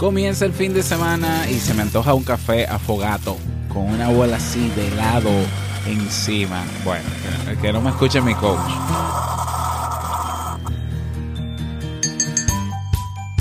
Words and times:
Comienza 0.00 0.46
el 0.46 0.54
fin 0.54 0.72
de 0.72 0.82
semana 0.82 1.46
y 1.50 1.58
se 1.58 1.74
me 1.74 1.82
antoja 1.82 2.14
un 2.14 2.24
café 2.24 2.66
afogato 2.66 3.36
con 3.70 3.82
una 3.82 4.08
bola 4.08 4.38
así 4.38 4.70
de 4.70 4.88
helado 4.88 5.28
encima. 5.86 6.64
Bueno, 6.86 7.04
que 7.60 7.70
no 7.70 7.82
me 7.82 7.90
escuche 7.90 8.18
mi 8.22 8.34
coach. 8.34 8.58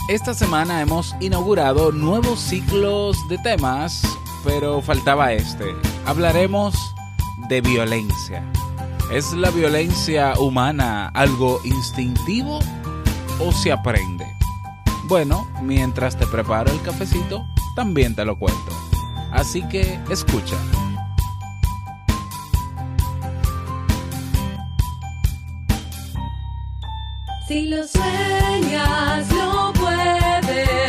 Esta 0.09 0.33
semana 0.33 0.81
hemos 0.81 1.15
inaugurado 1.21 1.93
nuevos 1.93 2.41
ciclos 2.41 3.15
de 3.29 3.37
temas, 3.37 4.01
pero 4.43 4.81
faltaba 4.81 5.31
este. 5.31 5.63
Hablaremos 6.05 6.75
de 7.47 7.61
violencia. 7.61 8.43
¿Es 9.13 9.31
la 9.31 9.49
violencia 9.49 10.33
humana 10.37 11.07
algo 11.13 11.61
instintivo 11.63 12.59
o 13.39 13.53
se 13.53 13.71
aprende? 13.71 14.18
Bueno, 15.09 15.47
mientras 15.63 16.15
te 16.15 16.27
preparo 16.27 16.71
el 16.71 16.79
cafecito, 16.83 17.43
también 17.75 18.15
te 18.15 18.23
lo 18.25 18.37
cuento. 18.37 18.71
Así 19.31 19.63
que 19.63 19.99
escucha. 20.07 20.55
Si 27.47 27.69
lo 27.69 27.87
sueñas, 27.87 29.31
lo 29.31 29.73
puedes 29.73 30.88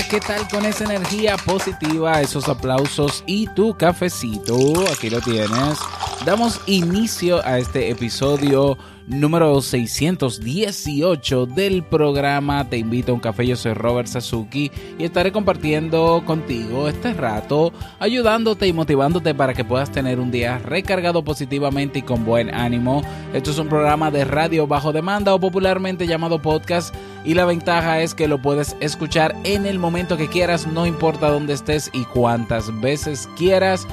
¿Qué 0.00 0.20
tal 0.20 0.48
con 0.48 0.64
esa 0.64 0.84
energía 0.84 1.36
positiva, 1.36 2.22
esos 2.22 2.48
aplausos 2.48 3.22
y 3.26 3.46
tu 3.48 3.76
cafecito? 3.76 4.56
Aquí 4.90 5.10
lo 5.10 5.20
tienes. 5.20 5.78
Damos 6.24 6.60
inicio 6.66 7.44
a 7.44 7.58
este 7.58 7.90
episodio 7.90 8.78
número 9.08 9.60
618 9.60 11.46
del 11.46 11.82
programa 11.82 12.68
Te 12.68 12.76
invito 12.76 13.10
a 13.10 13.16
un 13.16 13.20
café, 13.20 13.44
yo 13.44 13.56
soy 13.56 13.74
Robert 13.74 14.06
Sasuki 14.06 14.70
y 15.00 15.04
estaré 15.04 15.32
compartiendo 15.32 16.22
contigo 16.24 16.88
este 16.88 17.12
rato, 17.12 17.72
ayudándote 17.98 18.68
y 18.68 18.72
motivándote 18.72 19.34
para 19.34 19.52
que 19.52 19.64
puedas 19.64 19.90
tener 19.90 20.20
un 20.20 20.30
día 20.30 20.58
recargado 20.58 21.24
positivamente 21.24 21.98
y 21.98 22.02
con 22.02 22.24
buen 22.24 22.54
ánimo. 22.54 23.02
Esto 23.34 23.50
es 23.50 23.58
un 23.58 23.68
programa 23.68 24.12
de 24.12 24.24
radio 24.24 24.68
bajo 24.68 24.92
demanda 24.92 25.34
o 25.34 25.40
popularmente 25.40 26.06
llamado 26.06 26.40
podcast 26.40 26.94
y 27.24 27.34
la 27.34 27.46
ventaja 27.46 28.00
es 28.00 28.14
que 28.14 28.28
lo 28.28 28.40
puedes 28.40 28.76
escuchar 28.78 29.34
en 29.42 29.66
el 29.66 29.80
momento 29.80 30.16
que 30.16 30.28
quieras, 30.28 30.68
no 30.68 30.86
importa 30.86 31.30
dónde 31.30 31.54
estés 31.54 31.90
y 31.92 32.04
cuántas 32.04 32.80
veces 32.80 33.28
quieras. 33.36 33.88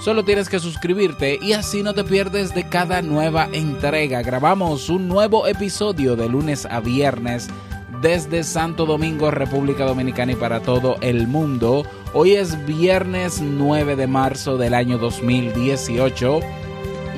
Solo 0.00 0.24
tienes 0.24 0.48
que 0.48 0.60
suscribirte 0.60 1.38
y 1.42 1.54
así 1.54 1.82
no 1.82 1.92
te 1.92 2.04
pierdes 2.04 2.54
de 2.54 2.68
cada 2.68 3.02
nueva 3.02 3.48
entrega. 3.52 4.22
Grabamos 4.22 4.88
un 4.90 5.08
nuevo 5.08 5.48
episodio 5.48 6.14
de 6.14 6.28
lunes 6.28 6.66
a 6.66 6.78
viernes 6.78 7.48
desde 8.00 8.44
Santo 8.44 8.86
Domingo, 8.86 9.32
República 9.32 9.84
Dominicana 9.84 10.32
y 10.32 10.36
para 10.36 10.60
todo 10.60 10.98
el 11.00 11.26
mundo. 11.26 11.84
Hoy 12.12 12.34
es 12.34 12.64
viernes 12.64 13.40
9 13.40 13.96
de 13.96 14.06
marzo 14.06 14.56
del 14.56 14.74
año 14.74 14.98
2018 14.98 16.40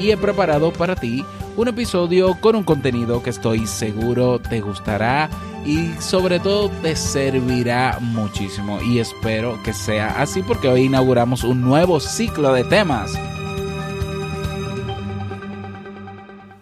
y 0.01 0.11
he 0.11 0.17
preparado 0.17 0.73
para 0.73 0.97
ti 0.97 1.23
un 1.61 1.69
episodio 1.69 2.41
con 2.41 2.57
un 2.57 2.65
contenido 2.65 3.23
que 3.23 3.29
estoy 3.29 3.67
seguro 3.67 4.39
te 4.39 4.63
gustará 4.63 5.29
y 5.67 5.91
sobre 6.01 6.41
todo 6.41 6.71
te 6.81 6.97
servirá 6.97 7.99
muchísimo 8.01 8.81
y 8.81 8.99
espero 8.99 9.63
que 9.63 9.75
sea 9.75 10.23
así 10.23 10.43
porque 10.43 10.69
hoy 10.69 10.85
inauguramos 10.85 11.45
un 11.45 11.61
nuevo 11.61 12.01
ciclo 12.01 12.55
de 12.55 12.65
temas. 12.65 13.13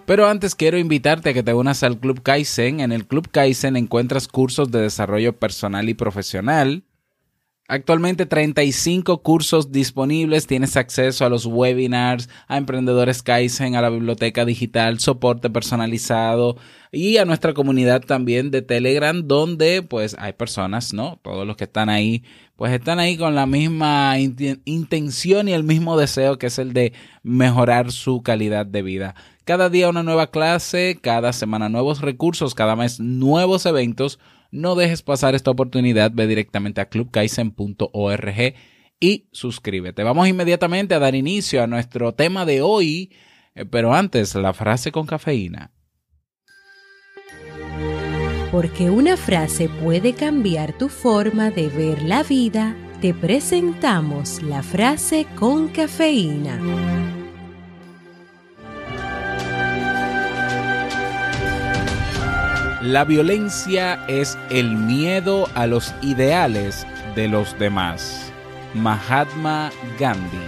Pero 0.04 0.26
antes 0.26 0.56
quiero 0.56 0.78
invitarte 0.78 1.30
a 1.30 1.34
que 1.34 1.44
te 1.44 1.54
unas 1.54 1.84
al 1.84 1.98
Club 1.98 2.22
Kaizen. 2.22 2.80
En 2.80 2.90
el 2.90 3.06
Club 3.06 3.28
Kaizen 3.30 3.76
encuentras 3.76 4.26
cursos 4.26 4.72
de 4.72 4.80
desarrollo 4.80 5.36
personal 5.36 5.88
y 5.88 5.94
profesional. 5.94 6.82
Actualmente 7.70 8.24
35 8.24 9.20
cursos 9.22 9.70
disponibles, 9.70 10.46
tienes 10.46 10.74
acceso 10.78 11.26
a 11.26 11.28
los 11.28 11.44
webinars, 11.44 12.30
a 12.46 12.56
emprendedores 12.56 13.22
Kaizen, 13.22 13.76
a 13.76 13.82
la 13.82 13.90
biblioteca 13.90 14.46
digital, 14.46 15.00
soporte 15.00 15.50
personalizado 15.50 16.56
y 16.92 17.18
a 17.18 17.26
nuestra 17.26 17.52
comunidad 17.52 18.00
también 18.00 18.50
de 18.50 18.62
Telegram 18.62 19.20
donde 19.22 19.82
pues 19.82 20.16
hay 20.18 20.32
personas, 20.32 20.94
¿no? 20.94 21.18
Todos 21.22 21.46
los 21.46 21.58
que 21.58 21.64
están 21.64 21.90
ahí 21.90 22.24
pues 22.56 22.72
están 22.72 23.00
ahí 23.00 23.18
con 23.18 23.34
la 23.34 23.44
misma 23.44 24.18
inten- 24.18 24.62
intención 24.64 25.46
y 25.46 25.52
el 25.52 25.62
mismo 25.62 25.98
deseo 25.98 26.38
que 26.38 26.46
es 26.46 26.58
el 26.58 26.72
de 26.72 26.94
mejorar 27.22 27.92
su 27.92 28.22
calidad 28.22 28.64
de 28.64 28.80
vida. 28.80 29.14
Cada 29.44 29.68
día 29.68 29.90
una 29.90 30.02
nueva 30.02 30.30
clase, 30.30 30.98
cada 31.02 31.34
semana 31.34 31.68
nuevos 31.68 32.00
recursos, 32.00 32.54
cada 32.54 32.76
mes 32.76 32.98
nuevos 32.98 33.66
eventos. 33.66 34.18
No 34.50 34.74
dejes 34.74 35.02
pasar 35.02 35.34
esta 35.34 35.50
oportunidad, 35.50 36.10
ve 36.12 36.26
directamente 36.26 36.80
a 36.80 36.88
clubkaizen.org 36.88 38.54
y 39.00 39.28
suscríbete. 39.32 40.02
Vamos 40.02 40.28
inmediatamente 40.28 40.94
a 40.94 40.98
dar 40.98 41.14
inicio 41.14 41.62
a 41.62 41.66
nuestro 41.66 42.14
tema 42.14 42.44
de 42.44 42.62
hoy, 42.62 43.12
eh, 43.54 43.64
pero 43.64 43.94
antes 43.94 44.34
la 44.34 44.52
frase 44.52 44.90
con 44.90 45.06
cafeína. 45.06 45.72
Porque 48.50 48.88
una 48.88 49.18
frase 49.18 49.68
puede 49.68 50.14
cambiar 50.14 50.76
tu 50.78 50.88
forma 50.88 51.50
de 51.50 51.68
ver 51.68 52.02
la 52.02 52.22
vida, 52.22 52.74
te 53.02 53.12
presentamos 53.12 54.42
la 54.42 54.62
frase 54.62 55.26
con 55.36 55.68
cafeína. 55.68 57.17
La 62.82 63.04
violencia 63.04 64.04
es 64.06 64.38
el 64.50 64.76
miedo 64.76 65.48
a 65.56 65.66
los 65.66 65.92
ideales 66.00 66.86
de 67.16 67.26
los 67.26 67.58
demás. 67.58 68.32
Mahatma 68.72 69.72
Gandhi. 69.98 70.38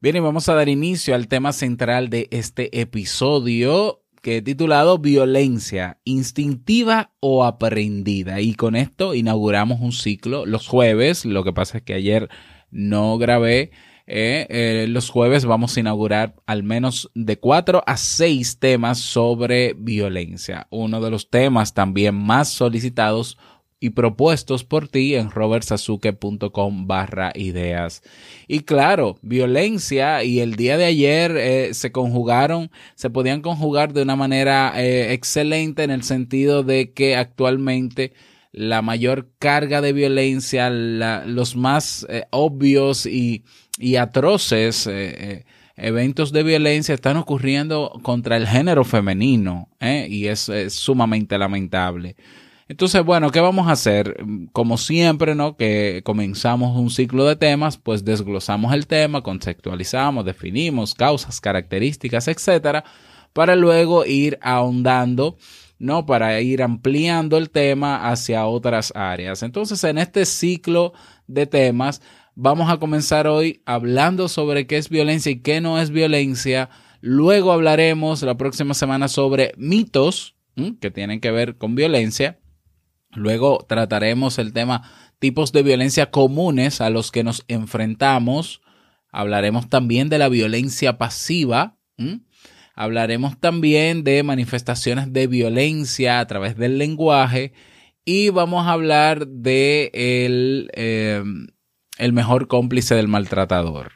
Bien, 0.00 0.16
y 0.16 0.20
vamos 0.20 0.46
a 0.50 0.54
dar 0.54 0.68
inicio 0.68 1.14
al 1.14 1.26
tema 1.26 1.54
central 1.54 2.10
de 2.10 2.28
este 2.30 2.82
episodio 2.82 4.02
que 4.26 4.42
titulado 4.42 4.98
Violencia, 4.98 6.00
instintiva 6.02 7.12
o 7.20 7.44
aprendida. 7.44 8.40
Y 8.40 8.54
con 8.54 8.74
esto 8.74 9.14
inauguramos 9.14 9.80
un 9.80 9.92
ciclo 9.92 10.46
los 10.46 10.66
jueves. 10.66 11.24
Lo 11.24 11.44
que 11.44 11.52
pasa 11.52 11.78
es 11.78 11.84
que 11.84 11.94
ayer 11.94 12.28
no 12.72 13.18
grabé. 13.18 13.70
eh, 14.08 14.48
eh, 14.50 14.86
los 14.88 15.10
jueves 15.10 15.44
vamos 15.44 15.76
a 15.76 15.80
inaugurar 15.80 16.34
al 16.44 16.64
menos 16.64 17.08
de 17.14 17.38
cuatro 17.38 17.84
a 17.86 17.96
seis 17.96 18.58
temas 18.58 18.98
sobre 18.98 19.74
violencia. 19.74 20.66
Uno 20.70 21.00
de 21.00 21.12
los 21.12 21.30
temas 21.30 21.72
también 21.72 22.16
más 22.16 22.48
solicitados 22.48 23.38
y 23.86 23.90
propuestos 23.90 24.64
por 24.64 24.88
ti 24.88 25.14
en 25.14 25.30
robertsazuke.com 25.30 26.88
barra 26.88 27.32
ideas. 27.36 28.02
Y 28.48 28.60
claro, 28.60 29.16
violencia 29.22 30.24
y 30.24 30.40
el 30.40 30.56
día 30.56 30.76
de 30.76 30.86
ayer 30.86 31.36
eh, 31.36 31.72
se 31.72 31.92
conjugaron, 31.92 32.72
se 32.96 33.10
podían 33.10 33.42
conjugar 33.42 33.92
de 33.92 34.02
una 34.02 34.16
manera 34.16 34.72
eh, 34.74 35.12
excelente 35.12 35.84
en 35.84 35.92
el 35.92 36.02
sentido 36.02 36.64
de 36.64 36.92
que 36.92 37.14
actualmente 37.14 38.12
la 38.50 38.82
mayor 38.82 39.28
carga 39.38 39.80
de 39.80 39.92
violencia, 39.92 40.68
los 40.68 41.54
más 41.54 42.04
eh, 42.08 42.24
obvios 42.30 43.06
y, 43.06 43.44
y 43.78 43.96
atroces 43.96 44.88
eventos 45.76 46.32
de 46.32 46.42
violencia 46.42 46.92
están 46.92 47.18
ocurriendo 47.18 48.00
contra 48.02 48.36
el 48.36 48.48
género 48.48 48.82
femenino 48.82 49.68
y 49.80 50.26
es 50.26 50.50
sumamente 50.70 51.38
lamentable. 51.38 52.16
Entonces, 52.68 53.04
bueno, 53.04 53.30
¿qué 53.30 53.38
vamos 53.40 53.68
a 53.68 53.72
hacer? 53.72 54.16
Como 54.52 54.76
siempre, 54.76 55.36
¿no? 55.36 55.56
Que 55.56 56.02
comenzamos 56.04 56.76
un 56.76 56.90
ciclo 56.90 57.24
de 57.24 57.36
temas, 57.36 57.76
pues 57.76 58.04
desglosamos 58.04 58.74
el 58.74 58.88
tema, 58.88 59.22
conceptualizamos, 59.22 60.24
definimos 60.24 60.92
causas, 60.94 61.40
características, 61.40 62.26
etcétera, 62.26 62.84
para 63.32 63.54
luego 63.54 64.04
ir 64.04 64.36
ahondando, 64.42 65.36
¿no? 65.78 66.06
Para 66.06 66.40
ir 66.40 66.60
ampliando 66.60 67.36
el 67.36 67.50
tema 67.50 68.08
hacia 68.10 68.46
otras 68.46 68.92
áreas. 68.96 69.44
Entonces, 69.44 69.84
en 69.84 69.98
este 69.98 70.26
ciclo 70.26 70.92
de 71.28 71.46
temas, 71.46 72.02
vamos 72.34 72.68
a 72.68 72.78
comenzar 72.78 73.28
hoy 73.28 73.62
hablando 73.64 74.26
sobre 74.26 74.66
qué 74.66 74.76
es 74.76 74.88
violencia 74.88 75.30
y 75.30 75.40
qué 75.40 75.60
no 75.60 75.78
es 75.78 75.90
violencia. 75.90 76.68
Luego 77.00 77.52
hablaremos 77.52 78.22
la 78.22 78.36
próxima 78.36 78.74
semana 78.74 79.06
sobre 79.06 79.52
mitos 79.56 80.34
que 80.80 80.90
tienen 80.90 81.20
que 81.20 81.30
ver 81.30 81.58
con 81.58 81.76
violencia. 81.76 82.40
Luego 83.16 83.64
trataremos 83.66 84.38
el 84.38 84.52
tema 84.52 84.82
tipos 85.18 85.52
de 85.52 85.62
violencia 85.62 86.10
comunes 86.10 86.80
a 86.80 86.90
los 86.90 87.10
que 87.10 87.24
nos 87.24 87.44
enfrentamos. 87.48 88.60
Hablaremos 89.10 89.68
también 89.68 90.08
de 90.08 90.18
la 90.18 90.28
violencia 90.28 90.98
pasiva. 90.98 91.78
Hablaremos 92.74 93.40
también 93.40 94.04
de 94.04 94.22
manifestaciones 94.22 95.12
de 95.12 95.26
violencia 95.26 96.20
a 96.20 96.26
través 96.26 96.56
del 96.56 96.78
lenguaje. 96.78 97.52
Y 98.04 98.28
vamos 98.28 98.66
a 98.66 98.72
hablar 98.72 99.26
de 99.26 99.90
el, 99.94 100.70
eh, 100.74 101.24
el 101.98 102.12
mejor 102.12 102.46
cómplice 102.46 102.94
del 102.94 103.08
maltratador. 103.08 103.92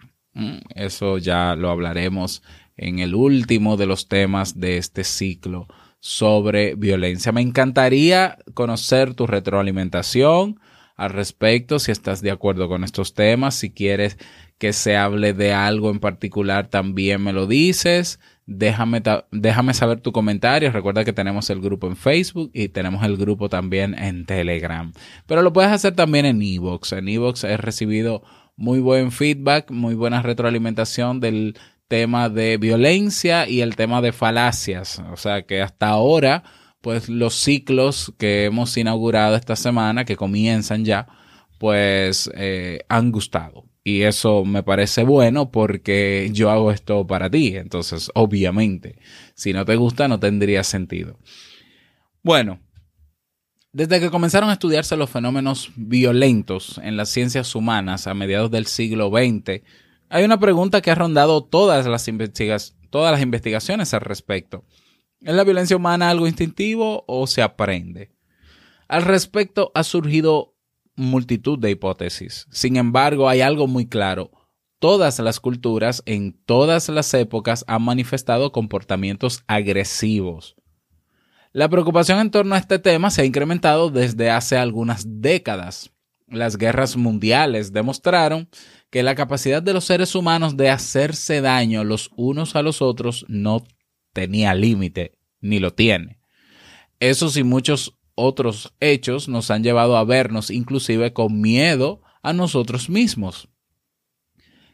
Eso 0.74 1.18
ya 1.18 1.54
lo 1.54 1.70
hablaremos 1.70 2.42
en 2.76 3.00
el 3.00 3.14
último 3.14 3.76
de 3.76 3.86
los 3.86 4.08
temas 4.08 4.58
de 4.58 4.78
este 4.78 5.04
ciclo 5.04 5.68
sobre 6.00 6.74
violencia. 6.74 7.30
Me 7.32 7.42
encantaría 7.42 8.38
conocer 8.54 9.14
tu 9.14 9.26
retroalimentación 9.26 10.58
al 10.96 11.10
respecto, 11.10 11.78
si 11.78 11.92
estás 11.92 12.20
de 12.20 12.30
acuerdo 12.30 12.68
con 12.68 12.84
estos 12.84 13.14
temas, 13.14 13.54
si 13.54 13.70
quieres 13.70 14.18
que 14.58 14.74
se 14.74 14.98
hable 14.98 15.32
de 15.32 15.54
algo 15.54 15.90
en 15.90 15.98
particular, 15.98 16.68
también 16.68 17.22
me 17.22 17.32
lo 17.32 17.46
dices. 17.46 18.20
Déjame, 18.44 19.02
déjame 19.30 19.72
saber 19.72 20.00
tu 20.00 20.12
comentario. 20.12 20.70
Recuerda 20.70 21.02
que 21.02 21.14
tenemos 21.14 21.48
el 21.48 21.62
grupo 21.62 21.86
en 21.86 21.96
Facebook 21.96 22.50
y 22.52 22.68
tenemos 22.68 23.02
el 23.04 23.16
grupo 23.16 23.48
también 23.48 23.94
en 23.98 24.26
Telegram. 24.26 24.92
Pero 25.26 25.40
lo 25.40 25.54
puedes 25.54 25.70
hacer 25.70 25.94
también 25.94 26.26
en 26.26 26.42
Evox. 26.42 26.92
En 26.92 27.08
Evox 27.08 27.44
he 27.44 27.56
recibido 27.56 28.22
muy 28.56 28.80
buen 28.80 29.10
feedback, 29.10 29.70
muy 29.70 29.94
buena 29.94 30.20
retroalimentación 30.20 31.20
del 31.20 31.56
tema 31.90 32.28
de 32.28 32.56
violencia 32.56 33.48
y 33.48 33.62
el 33.62 33.74
tema 33.74 34.00
de 34.00 34.12
falacias. 34.12 35.02
O 35.12 35.16
sea 35.16 35.42
que 35.42 35.60
hasta 35.60 35.88
ahora, 35.88 36.44
pues 36.80 37.08
los 37.08 37.34
ciclos 37.34 38.14
que 38.16 38.44
hemos 38.44 38.76
inaugurado 38.76 39.34
esta 39.34 39.56
semana, 39.56 40.04
que 40.04 40.14
comienzan 40.14 40.84
ya, 40.84 41.08
pues 41.58 42.30
eh, 42.36 42.84
han 42.88 43.10
gustado. 43.10 43.64
Y 43.82 44.02
eso 44.02 44.44
me 44.44 44.62
parece 44.62 45.02
bueno 45.02 45.50
porque 45.50 46.30
yo 46.32 46.50
hago 46.50 46.70
esto 46.70 47.04
para 47.08 47.28
ti. 47.28 47.56
Entonces, 47.56 48.08
obviamente, 48.14 48.96
si 49.34 49.52
no 49.52 49.64
te 49.64 49.74
gusta, 49.74 50.06
no 50.06 50.20
tendría 50.20 50.62
sentido. 50.62 51.18
Bueno, 52.22 52.60
desde 53.72 53.98
que 53.98 54.10
comenzaron 54.10 54.48
a 54.48 54.52
estudiarse 54.52 54.96
los 54.96 55.10
fenómenos 55.10 55.72
violentos 55.74 56.80
en 56.84 56.96
las 56.96 57.08
ciencias 57.08 57.56
humanas 57.56 58.06
a 58.06 58.14
mediados 58.14 58.52
del 58.52 58.66
siglo 58.66 59.10
XX, 59.10 59.62
hay 60.10 60.24
una 60.24 60.40
pregunta 60.40 60.82
que 60.82 60.90
ha 60.90 60.96
rondado 60.96 61.44
todas 61.44 61.86
las, 61.86 62.04
todas 62.90 63.12
las 63.12 63.22
investigaciones 63.22 63.94
al 63.94 64.00
respecto. 64.00 64.64
¿Es 65.20 65.34
la 65.34 65.44
violencia 65.44 65.76
humana 65.76 66.10
algo 66.10 66.26
instintivo 66.26 67.04
o 67.06 67.26
se 67.28 67.42
aprende? 67.42 68.10
Al 68.88 69.02
respecto 69.02 69.70
ha 69.74 69.84
surgido 69.84 70.56
multitud 70.96 71.58
de 71.58 71.70
hipótesis. 71.70 72.48
Sin 72.50 72.76
embargo, 72.76 73.28
hay 73.28 73.40
algo 73.40 73.68
muy 73.68 73.86
claro. 73.86 74.32
Todas 74.80 75.18
las 75.20 75.38
culturas 75.38 76.02
en 76.06 76.32
todas 76.44 76.88
las 76.88 77.14
épocas 77.14 77.64
han 77.68 77.82
manifestado 77.82 78.50
comportamientos 78.50 79.44
agresivos. 79.46 80.56
La 81.52 81.68
preocupación 81.68 82.18
en 82.18 82.30
torno 82.30 82.56
a 82.56 82.58
este 82.58 82.80
tema 82.80 83.10
se 83.10 83.22
ha 83.22 83.26
incrementado 83.26 83.90
desde 83.90 84.30
hace 84.30 84.56
algunas 84.56 85.04
décadas. 85.06 85.90
Las 86.26 86.56
guerras 86.56 86.96
mundiales 86.96 87.72
demostraron 87.72 88.48
que 88.90 89.02
la 89.02 89.14
capacidad 89.14 89.62
de 89.62 89.72
los 89.72 89.84
seres 89.84 90.14
humanos 90.14 90.56
de 90.56 90.68
hacerse 90.68 91.40
daño 91.40 91.84
los 91.84 92.10
unos 92.16 92.56
a 92.56 92.62
los 92.62 92.82
otros 92.82 93.24
no 93.28 93.64
tenía 94.12 94.54
límite, 94.54 95.18
ni 95.40 95.60
lo 95.60 95.72
tiene. 95.72 96.20
Esos 96.98 97.36
y 97.36 97.44
muchos 97.44 97.96
otros 98.14 98.74
hechos 98.80 99.28
nos 99.28 99.50
han 99.50 99.62
llevado 99.62 99.96
a 99.96 100.04
vernos 100.04 100.50
inclusive 100.50 101.12
con 101.12 101.40
miedo 101.40 102.02
a 102.22 102.32
nosotros 102.32 102.90
mismos. 102.90 103.48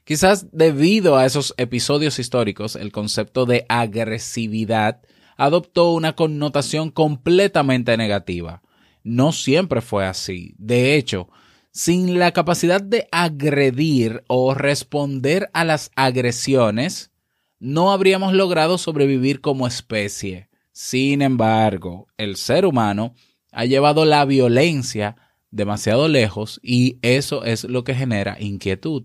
Quizás 0.05 0.49
debido 0.53 1.17
a 1.17 1.27
esos 1.27 1.55
episodios 1.57 2.19
históricos, 2.19 2.77
el 2.77 2.93
concepto 2.93 3.45
de 3.45 3.67
agresividad 3.69 5.03
adoptó 5.37 5.93
una 5.93 6.15
connotación 6.15 6.91
completamente 6.91 7.97
negativa. 7.97 8.63
No 9.03 9.33
siempre 9.33 9.81
fue 9.81 10.07
así. 10.07 10.55
De 10.59 10.97
hecho, 10.97 11.29
sin 11.77 12.19
la 12.19 12.33
capacidad 12.33 12.81
de 12.81 13.07
agredir 13.13 14.25
o 14.29 14.55
responder 14.55 15.51
a 15.53 15.63
las 15.63 15.91
agresiones, 15.95 17.11
no 17.59 17.93
habríamos 17.93 18.33
logrado 18.33 18.79
sobrevivir 18.79 19.43
como 19.43 19.67
especie. 19.67 20.49
Sin 20.73 21.21
embargo, 21.21 22.09
el 22.17 22.37
ser 22.37 22.65
humano 22.65 23.15
ha 23.53 23.67
llevado 23.67 24.07
la 24.07 24.25
violencia 24.25 25.17
demasiado 25.51 26.09
lejos 26.09 26.61
y 26.63 26.99
eso 27.03 27.45
es 27.45 27.65
lo 27.65 27.85
que 27.85 27.95
genera 27.95 28.39
inquietud. 28.41 29.05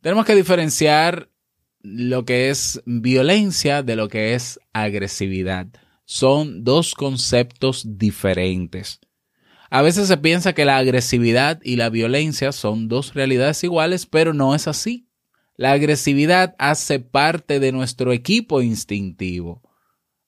Tenemos 0.00 0.24
que 0.24 0.34
diferenciar 0.34 1.28
lo 1.82 2.24
que 2.24 2.48
es 2.48 2.80
violencia 2.86 3.82
de 3.82 3.94
lo 3.94 4.08
que 4.08 4.32
es 4.32 4.58
agresividad. 4.72 5.66
Son 6.06 6.64
dos 6.64 6.94
conceptos 6.94 7.84
diferentes. 7.98 9.00
A 9.70 9.82
veces 9.82 10.08
se 10.08 10.16
piensa 10.16 10.52
que 10.52 10.64
la 10.64 10.78
agresividad 10.78 11.60
y 11.62 11.76
la 11.76 11.90
violencia 11.90 12.50
son 12.50 12.88
dos 12.88 13.14
realidades 13.14 13.62
iguales, 13.62 14.04
pero 14.04 14.34
no 14.34 14.56
es 14.56 14.66
así. 14.66 15.08
La 15.56 15.70
agresividad 15.70 16.56
hace 16.58 16.98
parte 16.98 17.60
de 17.60 17.70
nuestro 17.70 18.12
equipo 18.12 18.62
instintivo. 18.62 19.62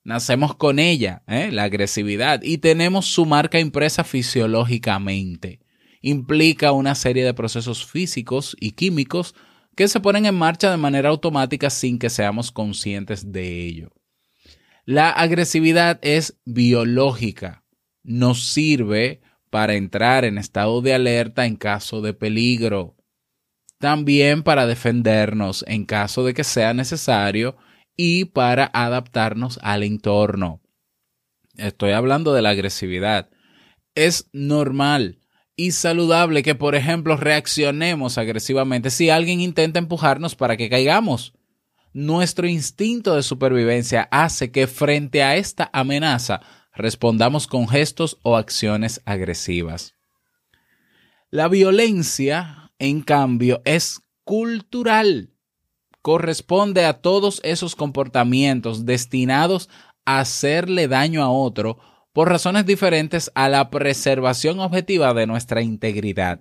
Nacemos 0.05 0.55
con 0.55 0.78
ella, 0.78 1.25
¿eh? 1.26 1.50
la 1.50 1.64
agresividad, 1.64 2.40
y 2.43 2.59
tenemos 2.59 3.07
su 3.07 3.26
marca 3.26 3.59
impresa 3.59 4.05
fisiológicamente. 4.05 5.61
Implica 6.02 6.71
una 6.71 6.95
serie 6.95 7.25
de 7.25 7.35
procesos 7.35 7.85
físicos 7.85 8.57
y 8.61 8.73
químicos 8.73 9.35
que 9.75 9.88
se 9.88 9.99
ponen 9.99 10.26
en 10.26 10.37
marcha 10.37 10.71
de 10.71 10.76
manera 10.76 11.09
automática 11.09 11.69
sin 11.71 11.99
que 11.99 12.11
seamos 12.11 12.52
conscientes 12.52 13.33
de 13.33 13.67
ello. 13.67 13.90
La 14.85 15.11
agresividad 15.11 15.99
es 16.02 16.38
biológica, 16.45 17.64
nos 18.05 18.45
sirve 18.45 19.21
para 19.52 19.75
entrar 19.75 20.25
en 20.25 20.38
estado 20.38 20.80
de 20.80 20.94
alerta 20.94 21.44
en 21.44 21.56
caso 21.56 22.00
de 22.00 22.14
peligro. 22.14 22.97
También 23.78 24.42
para 24.42 24.66
defendernos 24.66 25.62
en 25.68 25.85
caso 25.85 26.25
de 26.25 26.32
que 26.32 26.42
sea 26.42 26.73
necesario 26.73 27.59
y 27.94 28.25
para 28.25 28.71
adaptarnos 28.73 29.59
al 29.62 29.82
entorno. 29.82 30.62
Estoy 31.59 31.90
hablando 31.90 32.32
de 32.32 32.40
la 32.40 32.49
agresividad. 32.49 33.28
Es 33.94 34.30
normal 34.32 35.18
y 35.54 35.73
saludable 35.73 36.42
que, 36.42 36.54
por 36.54 36.75
ejemplo, 36.75 37.18
reaccionemos 37.18 38.16
agresivamente 38.16 38.88
si 38.88 39.11
alguien 39.11 39.42
intenta 39.42 39.78
empujarnos 39.78 40.35
para 40.35 40.56
que 40.56 40.71
caigamos. 40.71 41.35
Nuestro 41.92 42.49
instinto 42.49 43.14
de 43.16 43.23
supervivencia 43.23 44.09
hace 44.11 44.50
que 44.50 44.66
frente 44.66 45.23
a 45.23 45.37
esta 45.37 45.68
amenaza 45.75 46.40
respondamos 46.75 47.47
con 47.47 47.69
gestos 47.69 48.19
o 48.23 48.37
acciones 48.37 49.00
agresivas. 49.05 49.95
La 51.31 51.49
violencia, 51.49 52.73
en 52.79 53.00
cambio, 53.02 53.62
es 53.64 54.00
cultural. 54.25 55.31
Corresponde 56.02 56.85
a 56.85 57.00
todos 57.00 57.41
esos 57.45 57.76
comportamientos 57.76 58.85
destinados 58.85 59.69
a 60.05 60.21
hacerle 60.21 60.88
daño 60.88 61.23
a 61.23 61.31
otro 61.31 61.79
por 62.12 62.29
razones 62.29 62.67
diferentes 62.67 63.31
a 63.35 63.49
la 63.49 63.71
preservación 63.71 64.61
objetiva 64.61 65.14
de 65.14 65.26
nuestra 65.26 65.62
integridad. 65.62 66.41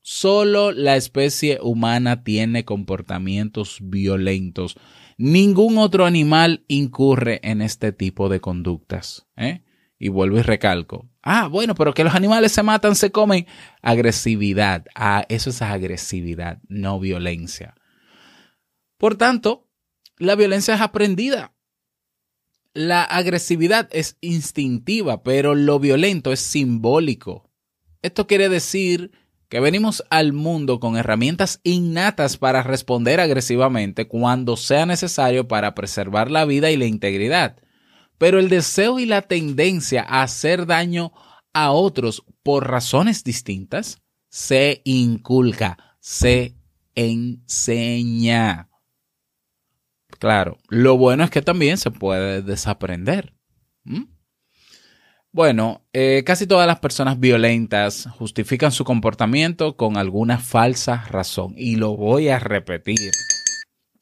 Solo 0.00 0.72
la 0.72 0.96
especie 0.96 1.58
humana 1.62 2.24
tiene 2.24 2.64
comportamientos 2.64 3.78
violentos. 3.80 4.76
Ningún 5.16 5.78
otro 5.78 6.06
animal 6.06 6.64
incurre 6.68 7.40
en 7.42 7.62
este 7.62 7.92
tipo 7.92 8.28
de 8.28 8.40
conductas. 8.40 9.26
¿eh? 9.36 9.62
Y 9.98 10.08
vuelvo 10.08 10.38
y 10.38 10.42
recalco. 10.42 11.08
Ah, 11.22 11.48
bueno, 11.48 11.74
pero 11.74 11.94
que 11.94 12.04
los 12.04 12.14
animales 12.14 12.52
se 12.52 12.62
matan, 12.62 12.94
se 12.94 13.10
comen. 13.10 13.46
Agresividad. 13.82 14.84
Ah, 14.94 15.24
eso 15.28 15.50
es 15.50 15.62
agresividad, 15.62 16.60
no 16.68 17.00
violencia. 17.00 17.74
Por 18.98 19.16
tanto, 19.16 19.68
la 20.18 20.34
violencia 20.34 20.74
es 20.74 20.80
aprendida. 20.80 21.54
La 22.74 23.04
agresividad 23.04 23.88
es 23.92 24.16
instintiva, 24.20 25.22
pero 25.22 25.54
lo 25.54 25.78
violento 25.78 26.32
es 26.32 26.40
simbólico. 26.40 27.50
Esto 28.02 28.26
quiere 28.26 28.48
decir 28.48 29.12
que 29.48 29.60
venimos 29.60 30.04
al 30.10 30.32
mundo 30.32 30.80
con 30.80 30.96
herramientas 30.96 31.60
innatas 31.62 32.36
para 32.36 32.62
responder 32.62 33.20
agresivamente 33.20 34.08
cuando 34.08 34.56
sea 34.56 34.86
necesario 34.86 35.48
para 35.48 35.74
preservar 35.74 36.30
la 36.30 36.44
vida 36.44 36.70
y 36.70 36.76
la 36.76 36.86
integridad. 36.86 37.56
Pero 38.18 38.38
el 38.38 38.48
deseo 38.48 38.98
y 38.98 39.06
la 39.06 39.22
tendencia 39.22 40.04
a 40.08 40.22
hacer 40.22 40.66
daño 40.66 41.12
a 41.52 41.70
otros 41.70 42.24
por 42.42 42.68
razones 42.68 43.24
distintas 43.24 44.02
se 44.28 44.82
inculca, 44.84 45.96
se 46.00 46.56
enseña. 46.94 48.68
Claro, 50.18 50.58
lo 50.68 50.96
bueno 50.96 51.24
es 51.24 51.30
que 51.30 51.42
también 51.42 51.78
se 51.78 51.90
puede 51.90 52.42
desaprender. 52.42 53.34
¿Mm? 53.84 54.13
Bueno, 55.34 55.82
eh, 55.92 56.22
casi 56.24 56.46
todas 56.46 56.64
las 56.64 56.78
personas 56.78 57.18
violentas 57.18 58.08
justifican 58.16 58.70
su 58.70 58.84
comportamiento 58.84 59.76
con 59.76 59.96
alguna 59.96 60.38
falsa 60.38 61.04
razón. 61.10 61.54
Y 61.56 61.74
lo 61.74 61.96
voy 61.96 62.28
a 62.28 62.38
repetir. 62.38 63.10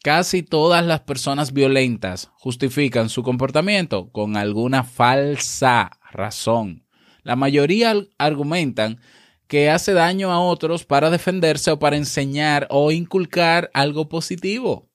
Casi 0.03 0.43
todas 0.43 0.85
las 0.85 1.01
personas 1.01 1.55
violentas 1.55 2.31
justifican 2.35 3.09
su 3.09 3.23
comportamiento 3.23 4.13
con 4.13 4.37
alguna 4.37 4.85
falsa 4.85 5.93
razón. 6.11 6.85
La 7.23 7.35
mayoría 7.35 7.95
argumentan 8.19 9.01
que 9.47 9.71
hace 9.71 9.95
daño 9.95 10.33
a 10.33 10.41
otros 10.41 10.85
para 10.85 11.09
defenderse 11.09 11.71
o 11.71 11.79
para 11.79 11.97
enseñar 11.97 12.67
o 12.69 12.93
inculcar 12.93 13.71
algo 13.73 14.11
positivo. 14.11 14.91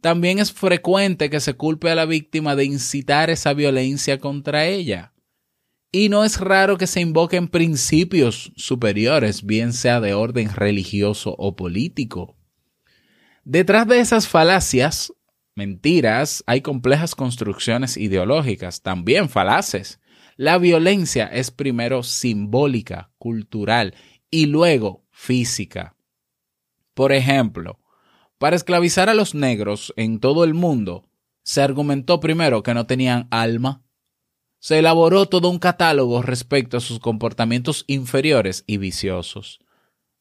También 0.00 0.38
es 0.38 0.52
frecuente 0.52 1.30
que 1.30 1.40
se 1.40 1.54
culpe 1.54 1.90
a 1.90 1.96
la 1.96 2.04
víctima 2.04 2.54
de 2.54 2.64
incitar 2.64 3.28
esa 3.28 3.54
violencia 3.54 4.20
contra 4.20 4.66
ella. 4.66 5.11
Y 5.92 6.08
no 6.08 6.24
es 6.24 6.40
raro 6.40 6.78
que 6.78 6.86
se 6.86 7.02
invoquen 7.02 7.48
principios 7.48 8.52
superiores, 8.56 9.44
bien 9.44 9.74
sea 9.74 10.00
de 10.00 10.14
orden 10.14 10.52
religioso 10.52 11.34
o 11.38 11.54
político. 11.54 12.34
Detrás 13.44 13.86
de 13.86 14.00
esas 14.00 14.26
falacias, 14.26 15.12
mentiras, 15.54 16.42
hay 16.46 16.62
complejas 16.62 17.14
construcciones 17.14 17.98
ideológicas, 17.98 18.80
también 18.80 19.28
falaces. 19.28 20.00
La 20.36 20.56
violencia 20.56 21.26
es 21.26 21.50
primero 21.50 22.02
simbólica, 22.02 23.10
cultural 23.18 23.94
y 24.30 24.46
luego 24.46 25.04
física. 25.10 25.94
Por 26.94 27.12
ejemplo, 27.12 27.80
para 28.38 28.56
esclavizar 28.56 29.08
a 29.08 29.14
los 29.14 29.34
negros 29.34 29.92
en 29.96 30.20
todo 30.20 30.44
el 30.44 30.54
mundo, 30.54 31.08
se 31.42 31.60
argumentó 31.62 32.18
primero 32.18 32.62
que 32.62 32.74
no 32.74 32.86
tenían 32.86 33.28
alma. 33.30 33.82
Se 34.62 34.78
elaboró 34.78 35.26
todo 35.26 35.48
un 35.48 35.58
catálogo 35.58 36.22
respecto 36.22 36.76
a 36.76 36.80
sus 36.80 37.00
comportamientos 37.00 37.82
inferiores 37.88 38.62
y 38.68 38.76
viciosos. 38.76 39.58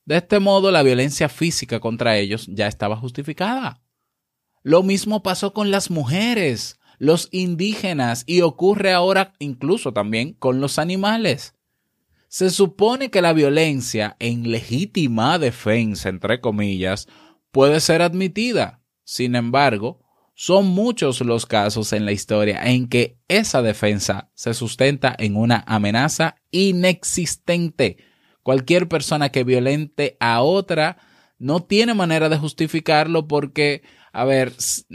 De 0.05 0.17
este 0.17 0.39
modo, 0.39 0.71
la 0.71 0.81
violencia 0.81 1.29
física 1.29 1.79
contra 1.79 2.17
ellos 2.17 2.47
ya 2.49 2.65
estaba 2.65 2.97
justificada. 2.97 3.83
Lo 4.63 4.81
mismo 4.81 5.21
pasó 5.21 5.53
con 5.53 5.69
las 5.69 5.91
mujeres, 5.91 6.79
los 6.97 7.29
indígenas 7.31 8.23
y 8.25 8.41
ocurre 8.41 8.93
ahora 8.93 9.33
incluso 9.37 9.93
también 9.93 10.33
con 10.33 10.59
los 10.59 10.79
animales. 10.79 11.53
Se 12.27 12.49
supone 12.49 13.11
que 13.11 13.21
la 13.21 13.33
violencia 13.33 14.15
en 14.17 14.49
legítima 14.49 15.37
defensa, 15.37 16.09
entre 16.09 16.41
comillas, 16.41 17.07
puede 17.51 17.79
ser 17.79 18.01
admitida. 18.01 18.81
Sin 19.03 19.35
embargo, 19.35 19.99
son 20.33 20.67
muchos 20.67 21.21
los 21.21 21.45
casos 21.45 21.93
en 21.93 22.05
la 22.05 22.11
historia 22.11 22.61
en 22.63 22.87
que 22.87 23.17
esa 23.27 23.61
defensa 23.61 24.31
se 24.33 24.53
sustenta 24.53 25.15
en 25.17 25.35
una 25.35 25.63
amenaza 25.67 26.35
inexistente 26.51 27.97
Cualquier 28.43 28.87
persona 28.87 29.29
que 29.29 29.43
violente 29.43 30.17
a 30.19 30.41
otra 30.41 30.97
no 31.37 31.61
tiene 31.61 31.93
manera 31.93 32.27
de 32.27 32.37
justificarlo 32.37 33.27
porque, 33.27 33.83
a 34.13 34.25
ver, 34.25 34.53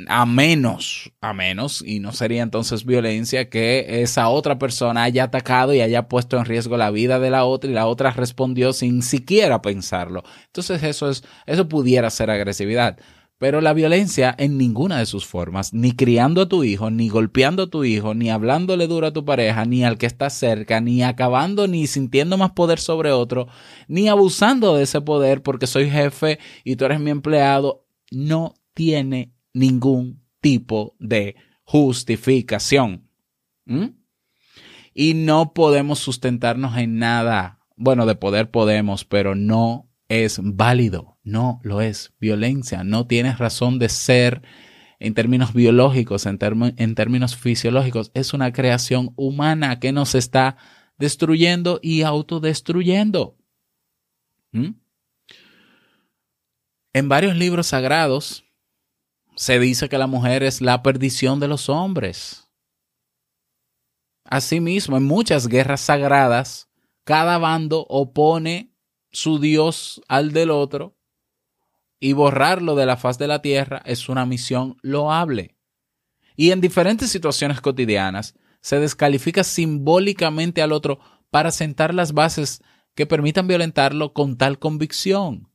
a 0.09 0.27
menos, 0.27 1.13
a 1.21 1.33
menos, 1.33 1.83
y 1.87 2.01
no 2.01 2.13
sería 2.13 2.43
entonces 2.43 2.85
violencia, 2.85 3.49
que 3.49 4.03
esa 4.03 4.29
otra 4.29 4.59
persona 4.59 5.05
haya 5.05 5.25
atacado 5.25 5.75
y 5.75 5.81
haya 5.81 6.09
puesto 6.09 6.39
en 6.39 6.45
riesgo 6.45 6.77
la 6.77 6.91
vida 6.91 7.21
de 7.21 7.31
la 7.31 7.45
otra 7.45 7.71
y 7.71 7.75
la 7.75 7.87
otra 7.87 8.11
respondió 8.11 8.73
sin 8.73 9.03
siquiera 9.03 9.63
pensarlo. 9.63 10.25
Entonces 10.47 10.83
eso 10.83 11.09
es, 11.09 11.23
eso 11.47 11.69
pudiera 11.69 12.11
ser 12.11 12.31
agresividad. 12.31 12.99
Pero 13.39 13.61
la 13.61 13.75
violencia 13.75 14.35
en 14.39 14.57
ninguna 14.57 14.99
de 14.99 15.05
sus 15.05 15.27
formas, 15.27 15.75
ni 15.75 15.93
criando 15.93 16.43
a 16.43 16.49
tu 16.49 16.65
hijo, 16.65 16.91
ni 16.91 17.11
golpeando 17.11 17.65
a 17.65 17.71
tu 17.71 17.85
hijo, 17.85 18.15
ni 18.15 18.31
hablándole 18.31 18.87
duro 18.87 19.09
a 19.09 19.13
tu 19.13 19.27
pareja, 19.27 19.67
ni 19.67 19.85
al 19.85 19.99
que 19.99 20.07
está 20.07 20.31
cerca, 20.31 20.81
ni 20.81 21.03
acabando, 21.03 21.69
ni 21.69 21.87
sintiendo 21.87 22.39
más 22.39 22.53
poder 22.53 22.79
sobre 22.79 23.13
otro, 23.13 23.47
ni 23.89 24.09
abusando 24.09 24.75
de 24.75 24.85
ese 24.85 25.03
poder 25.03 25.43
porque 25.43 25.67
soy 25.67 25.91
jefe 25.91 26.39
y 26.65 26.77
tú 26.77 26.87
eres 26.87 26.99
mi 26.99 27.11
empleado, 27.11 27.87
no 28.11 28.55
tiene 28.73 29.35
ningún 29.53 30.23
tipo 30.41 30.97
de 30.99 31.37
justificación. 31.63 33.11
¿Mm? 33.67 33.89
Y 34.95 35.13
no 35.13 35.53
podemos 35.53 35.99
sustentarnos 35.99 36.79
en 36.79 36.99
nada. 36.99 37.59
Bueno, 37.77 38.07
de 38.07 38.15
poder 38.15 38.51
podemos, 38.51 39.05
pero 39.05 39.35
no 39.35 39.91
es 40.09 40.41
válido 40.43 41.16
no 41.27 41.61
lo 41.65 41.81
es. 41.81 42.15
Violencia 42.21 42.85
no 42.85 43.07
tiene 43.07 43.35
razón 43.35 43.79
de 43.79 43.89
ser 43.89 44.43
en 45.01 45.13
términos 45.13 45.53
biológicos, 45.53 46.25
en, 46.25 46.39
en, 46.79 46.95
términos 46.95 47.37
fisiológicos. 47.37 48.13
Es 48.15 48.33
una 48.33 48.53
creación 48.53 49.13
humana 49.17 49.81
que 49.81 49.93
nos 49.93 50.15
está 50.15 50.57
destruyendo 50.99 51.81
y 51.83 52.03
autodestruyendo. 52.03 53.37
¿Mm? 54.53 54.71
En 56.95 57.09
varios 57.09 57.37
libros 57.37 57.67
sagrados 57.67 58.45
se 59.35 59.59
dice 59.59 59.89
que 59.89 59.99
la 59.99 60.07
mujer 60.07 60.45
es 60.45 60.61
la 60.61 60.83
perdición 60.83 61.41
de 61.41 61.49
los 61.49 61.69
hombres. 61.69 62.49
Asimismo, 64.25 64.97
en 64.97 65.03
muchas 65.03 65.49
guerras 65.49 65.81
sagradas, 65.81 66.71
cada 67.05 67.37
bando 67.39 67.85
opone 67.89 68.73
su 69.11 69.39
dios 69.41 70.01
al 70.09 70.33
del 70.33 70.51
otro 70.51 70.96
y 72.01 72.13
borrarlo 72.13 72.75
de 72.75 72.87
la 72.87 72.97
faz 72.97 73.19
de 73.19 73.27
la 73.27 73.43
tierra 73.43 73.83
es 73.85 74.09
una 74.09 74.27
misión 74.27 74.77
loable. 74.83 75.57
Y 76.37 76.51
en 76.51 76.61
diferentes 76.61 77.11
situaciones 77.11 77.61
cotidianas 77.61 78.35
se 78.61 78.79
descalifica 78.79 79.45
simbólicamente 79.45 80.61
al 80.61 80.73
otro 80.73 80.99
para 81.31 81.51
sentar 81.51 81.95
las 81.95 82.13
bases 82.13 82.63
que 82.95 83.07
permitan 83.07 83.47
violentarlo 83.47 84.13
con 84.13 84.37
tal 84.37 84.59
convicción. 84.59 85.49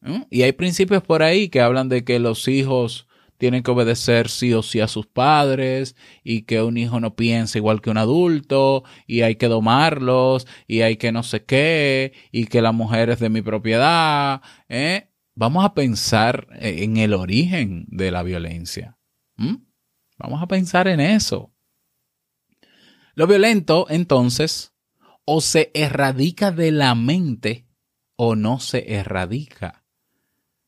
¿Mm? 0.00 0.22
Y 0.30 0.42
hay 0.42 0.52
principios 0.52 1.02
por 1.02 1.22
ahí 1.22 1.48
que 1.48 1.60
hablan 1.60 1.88
de 1.88 2.04
que 2.04 2.18
los 2.18 2.48
hijos 2.48 3.06
tienen 3.42 3.64
que 3.64 3.72
obedecer 3.72 4.28
sí 4.28 4.54
o 4.54 4.62
sí 4.62 4.78
a 4.78 4.86
sus 4.86 5.08
padres 5.08 5.96
y 6.22 6.42
que 6.42 6.62
un 6.62 6.76
hijo 6.76 7.00
no 7.00 7.16
piensa 7.16 7.58
igual 7.58 7.80
que 7.80 7.90
un 7.90 7.98
adulto 7.98 8.84
y 9.04 9.22
hay 9.22 9.34
que 9.34 9.48
domarlos 9.48 10.46
y 10.68 10.82
hay 10.82 10.96
que 10.96 11.10
no 11.10 11.24
sé 11.24 11.44
qué 11.44 12.12
y 12.30 12.46
que 12.46 12.62
la 12.62 12.70
mujer 12.70 13.10
es 13.10 13.18
de 13.18 13.30
mi 13.30 13.42
propiedad. 13.42 14.42
¿eh? 14.68 15.10
Vamos 15.34 15.64
a 15.64 15.74
pensar 15.74 16.46
en 16.52 16.98
el 16.98 17.14
origen 17.14 17.86
de 17.88 18.12
la 18.12 18.22
violencia. 18.22 18.96
Vamos 20.18 20.40
a 20.40 20.46
pensar 20.46 20.86
en 20.86 21.00
eso. 21.00 21.52
Lo 23.16 23.26
violento, 23.26 23.86
entonces, 23.90 24.72
o 25.24 25.40
se 25.40 25.72
erradica 25.74 26.52
de 26.52 26.70
la 26.70 26.94
mente 26.94 27.66
o 28.14 28.36
no 28.36 28.60
se 28.60 28.94
erradica. 28.94 29.81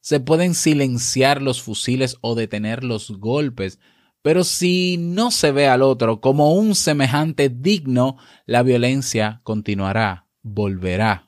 Se 0.04 0.20
pueden 0.20 0.54
silenciar 0.54 1.40
los 1.40 1.62
fusiles 1.62 2.18
o 2.20 2.34
detener 2.34 2.84
los 2.84 3.11
golpes, 3.12 3.80
pero 4.20 4.44
si 4.44 4.99
no 4.99 5.30
se 5.30 5.50
ve 5.50 5.66
al 5.66 5.80
otro 5.80 6.20
como 6.20 6.52
un 6.52 6.75
semejante 6.75 7.49
digno, 7.49 8.18
la 8.44 8.62
violencia 8.62 9.40
continuará, 9.44 10.26
volverá. 10.42 11.26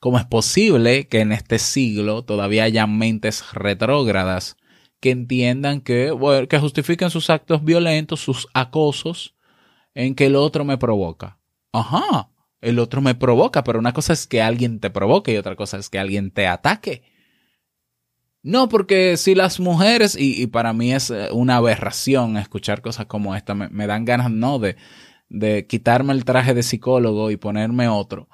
¿Cómo 0.00 0.18
es 0.18 0.26
posible 0.26 1.08
que 1.08 1.20
en 1.20 1.32
este 1.32 1.58
siglo 1.58 2.26
todavía 2.26 2.64
haya 2.64 2.86
mentes 2.86 3.54
retrógradas 3.54 4.58
que 5.00 5.10
entiendan 5.10 5.80
que, 5.80 6.14
que 6.46 6.58
justifiquen 6.58 7.08
sus 7.08 7.30
actos 7.30 7.64
violentos, 7.64 8.20
sus 8.20 8.48
acosos, 8.52 9.34
en 9.94 10.14
que 10.14 10.26
el 10.26 10.36
otro 10.36 10.66
me 10.66 10.76
provoca? 10.76 11.38
Ajá, 11.72 12.28
el 12.60 12.80
otro 12.80 13.00
me 13.00 13.14
provoca, 13.14 13.64
pero 13.64 13.78
una 13.78 13.94
cosa 13.94 14.12
es 14.12 14.26
que 14.26 14.42
alguien 14.42 14.78
te 14.78 14.90
provoque 14.90 15.32
y 15.32 15.38
otra 15.38 15.56
cosa 15.56 15.78
es 15.78 15.88
que 15.88 15.98
alguien 15.98 16.30
te 16.30 16.46
ataque. 16.46 17.16
No, 18.42 18.68
porque 18.68 19.16
si 19.16 19.34
las 19.34 19.60
mujeres, 19.60 20.16
y, 20.18 20.46
para 20.46 20.72
mí 20.72 20.92
es 20.92 21.10
eh, 21.10 21.28
una 21.32 21.56
aberración 21.56 22.36
escuchar 22.36 22.80
cosas 22.80 23.06
como 23.06 23.34
esta, 23.34 23.54
me, 23.54 23.86
dan 23.86 24.04
ganas, 24.04 24.30
no, 24.30 24.58
de, 24.58 24.76
de 25.28 25.66
quitarme 25.66 26.12
el 26.12 26.24
traje 26.24 26.54
de 26.54 26.62
psicólogo 26.62 27.30
y 27.30 27.36
ponerme 27.36 27.88
otro. 27.88 28.28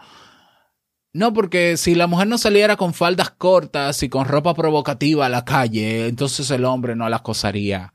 No, 1.15 1.33
porque 1.33 1.77
si 1.77 1.95
la 1.95 2.09
mujer 2.09 2.27
no 2.27 2.39
saliera 2.39 2.77
con 2.77 2.93
faldas 2.93 3.31
cortas 3.31 4.03
y 4.03 4.09
con 4.09 4.27
ropa 4.27 4.53
provocativa 4.55 5.27
a 5.27 5.29
la 5.29 5.45
calle, 5.45 6.09
entonces 6.09 6.51
el 6.51 6.65
hombre 6.65 6.97
no 6.97 7.09
la 7.09 7.19
acosaría. 7.19 7.95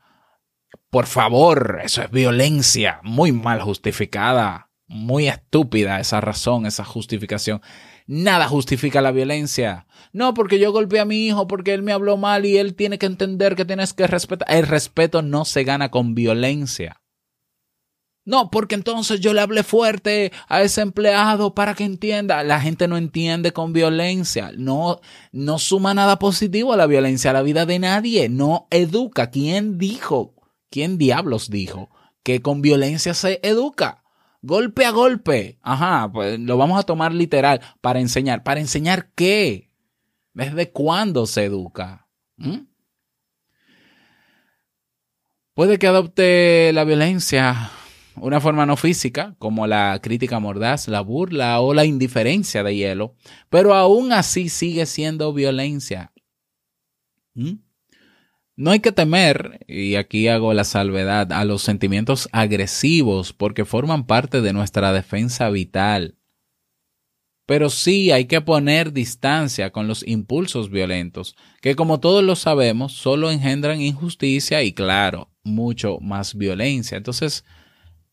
Por 0.89 1.05
favor, 1.05 1.81
eso 1.83 2.01
es 2.01 2.09
violencia, 2.09 2.99
muy 3.03 3.31
mal 3.31 3.61
justificada, 3.61 4.68
muy 4.89 5.27
estúpida 5.27 6.00
esa 6.00 6.19
razón, 6.19 6.65
esa 6.65 6.84
justificación. 6.84 7.62
Nada 8.08 8.48
justifica 8.48 9.01
la 9.01 9.12
violencia. 9.12 9.86
No, 10.12 10.34
porque 10.34 10.58
yo 10.58 10.72
golpeé 10.72 11.00
a 11.00 11.05
mi 11.05 11.27
hijo 11.27 11.48
porque 11.48 11.74
él 11.74 11.84
me 11.84 11.93
habló 11.93 12.17
mal 12.17 12.46
y 12.46 12.58
él 12.58 12.74
tiene 12.74 12.98
que 12.98 13.05
entender 13.05 13.55
que 13.55 13.65
tienes 13.65 13.93
que 13.93 14.08
respetar. 14.08 14.51
El 14.53 14.65
respeto 14.65 15.22
no 15.22 15.46
se 15.46 15.63
gana 15.63 15.89
con 15.91 16.15
violencia. 16.15 17.01
No, 18.25 18.50
porque 18.51 18.75
entonces 18.75 19.19
yo 19.19 19.34
le 19.34 19.41
hablé 19.41 19.63
fuerte 19.63 20.31
a 20.48 20.62
ese 20.62 20.81
empleado 20.81 21.53
para 21.53 21.75
que 21.75 21.84
entienda. 21.84 22.43
La 22.43 22.60
gente 22.60 22.88
no 22.88 22.98
entiende 22.98 23.53
con 23.53 23.74
violencia. 23.74 24.51
No, 24.58 25.01
no 25.31 25.60
suma 25.60 25.93
nada 25.93 26.19
positivo 26.19 26.74
a 26.74 26.77
la 26.77 26.88
violencia, 26.88 27.29
a 27.29 27.34
la 27.34 27.43
vida 27.43 27.65
de 27.65 27.79
nadie. 27.79 28.27
No 28.27 28.67
educa. 28.72 29.29
¿Quién 29.29 29.77
dijo? 29.77 30.34
¿Quién 30.72 30.98
diablos 30.98 31.50
dijo 31.50 31.89
que 32.24 32.41
con 32.41 32.62
violencia 32.62 33.13
se 33.13 33.39
educa? 33.43 33.98
Golpe 34.41 34.86
a 34.86 34.91
golpe. 34.91 35.60
Ajá, 35.62 36.10
pues 36.12 36.39
lo 36.39 36.58
vamos 36.58 36.79
a 36.79 36.84
tomar 36.84 37.13
literal 37.13 37.62
para 37.81 38.00
enseñar. 38.00 38.43
¿Para 38.43 38.60
enseñar 38.60 39.12
qué? 39.15 39.69
¿Desde 40.34 40.72
cuándo 40.72 41.25
se 41.25 41.46
educa? 41.46 42.08
¿Mm? 42.38 42.67
Puede 45.53 45.77
que 45.77 45.88
adopte 45.88 46.72
la 46.74 46.86
violencia 46.86 47.72
una 48.22 48.41
forma 48.41 48.65
no 48.65 48.77
física, 48.77 49.36
como 49.39 49.67
la 49.67 50.00
crítica 50.01 50.39
mordaz, 50.39 50.88
la 50.88 51.01
burla 51.01 51.60
o 51.62 51.74
la 51.74 51.86
indiferencia 51.86 52.63
de 52.63 52.75
hielo, 52.75 53.15
pero 53.50 53.74
aún 53.74 54.12
así 54.12 54.50
sigue 54.50 54.86
siendo 54.86 55.34
violencia. 55.34 56.12
¿Mm? 57.34 57.53
No 58.59 58.71
hay 58.71 58.81
que 58.81 58.91
temer, 58.91 59.63
y 59.69 59.95
aquí 59.95 60.27
hago 60.27 60.53
la 60.53 60.65
salvedad, 60.65 61.31
a 61.31 61.45
los 61.45 61.61
sentimientos 61.61 62.27
agresivos 62.33 63.31
porque 63.31 63.63
forman 63.63 64.05
parte 64.05 64.41
de 64.41 64.51
nuestra 64.51 64.91
defensa 64.91 65.49
vital. 65.49 66.17
Pero 67.45 67.69
sí 67.69 68.11
hay 68.11 68.25
que 68.25 68.41
poner 68.41 68.91
distancia 68.91 69.71
con 69.71 69.87
los 69.87 70.05
impulsos 70.05 70.69
violentos, 70.69 71.37
que 71.61 71.75
como 71.77 72.01
todos 72.01 72.21
lo 72.21 72.35
sabemos, 72.35 72.91
solo 72.91 73.31
engendran 73.31 73.79
injusticia 73.79 74.61
y, 74.61 74.73
claro, 74.73 75.29
mucho 75.41 75.99
más 76.01 76.35
violencia. 76.35 76.97
Entonces, 76.97 77.45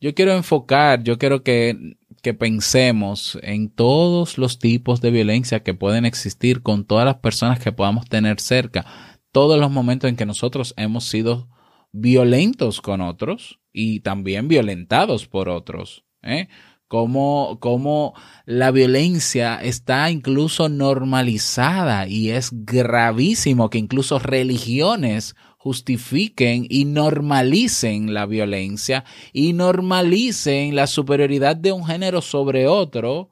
yo 0.00 0.14
quiero 0.14 0.32
enfocar, 0.32 1.02
yo 1.02 1.18
quiero 1.18 1.42
que, 1.42 1.96
que 2.22 2.34
pensemos 2.34 3.36
en 3.42 3.68
todos 3.68 4.38
los 4.38 4.60
tipos 4.60 5.00
de 5.00 5.10
violencia 5.10 5.64
que 5.64 5.74
pueden 5.74 6.06
existir 6.06 6.62
con 6.62 6.84
todas 6.84 7.04
las 7.04 7.16
personas 7.16 7.58
que 7.58 7.72
podamos 7.72 8.08
tener 8.08 8.38
cerca, 8.38 9.15
todos 9.36 9.60
los 9.60 9.70
momentos 9.70 10.08
en 10.08 10.16
que 10.16 10.24
nosotros 10.24 10.72
hemos 10.78 11.04
sido 11.04 11.46
violentos 11.92 12.80
con 12.80 13.02
otros 13.02 13.60
y 13.70 14.00
también 14.00 14.48
violentados 14.48 15.26
por 15.26 15.50
otros. 15.50 16.04
¿eh? 16.22 16.48
Como, 16.88 17.58
como 17.60 18.14
la 18.46 18.70
violencia 18.70 19.56
está 19.56 20.10
incluso 20.10 20.70
normalizada 20.70 22.08
y 22.08 22.30
es 22.30 22.48
gravísimo 22.50 23.68
que 23.68 23.76
incluso 23.76 24.18
religiones 24.18 25.36
justifiquen 25.58 26.66
y 26.70 26.86
normalicen 26.86 28.14
la 28.14 28.24
violencia 28.24 29.04
y 29.34 29.52
normalicen 29.52 30.74
la 30.74 30.86
superioridad 30.86 31.56
de 31.56 31.72
un 31.72 31.84
género 31.84 32.22
sobre 32.22 32.68
otro 32.68 33.28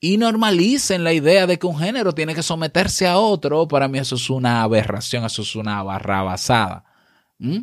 y 0.00 0.18
normalicen 0.18 1.04
la 1.04 1.12
idea 1.12 1.46
de 1.46 1.58
que 1.58 1.66
un 1.66 1.78
género 1.78 2.12
tiene 2.12 2.34
que 2.34 2.42
someterse 2.42 3.06
a 3.06 3.18
otro, 3.18 3.66
para 3.66 3.88
mí 3.88 3.98
eso 3.98 4.16
es 4.16 4.28
una 4.28 4.62
aberración, 4.62 5.24
eso 5.24 5.42
es 5.42 5.56
una 5.56 5.82
barra 5.82 6.22
basada. 6.22 6.84
¿Mm? 7.38 7.60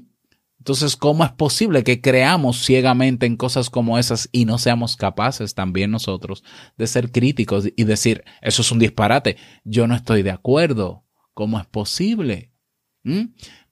Entonces, 0.59 0.95
¿cómo 0.95 1.25
es 1.25 1.31
posible 1.31 1.83
que 1.83 1.99
creamos 1.99 2.63
ciegamente 2.63 3.25
en 3.25 3.35
cosas 3.35 3.69
como 3.69 3.99
esas 3.99 4.29
y 4.31 4.45
no 4.45 4.57
seamos 4.57 4.95
capaces 4.95 5.53
también 5.55 5.91
nosotros 5.91 6.43
de 6.77 6.87
ser 6.87 7.11
críticos 7.11 7.67
y 7.75 7.83
decir, 7.83 8.23
eso 8.41 8.61
es 8.61 8.71
un 8.71 8.79
disparate, 8.79 9.35
yo 9.65 9.87
no 9.87 9.95
estoy 9.95 10.23
de 10.23 10.31
acuerdo? 10.31 11.03
¿Cómo 11.33 11.59
es 11.59 11.65
posible? 11.65 12.53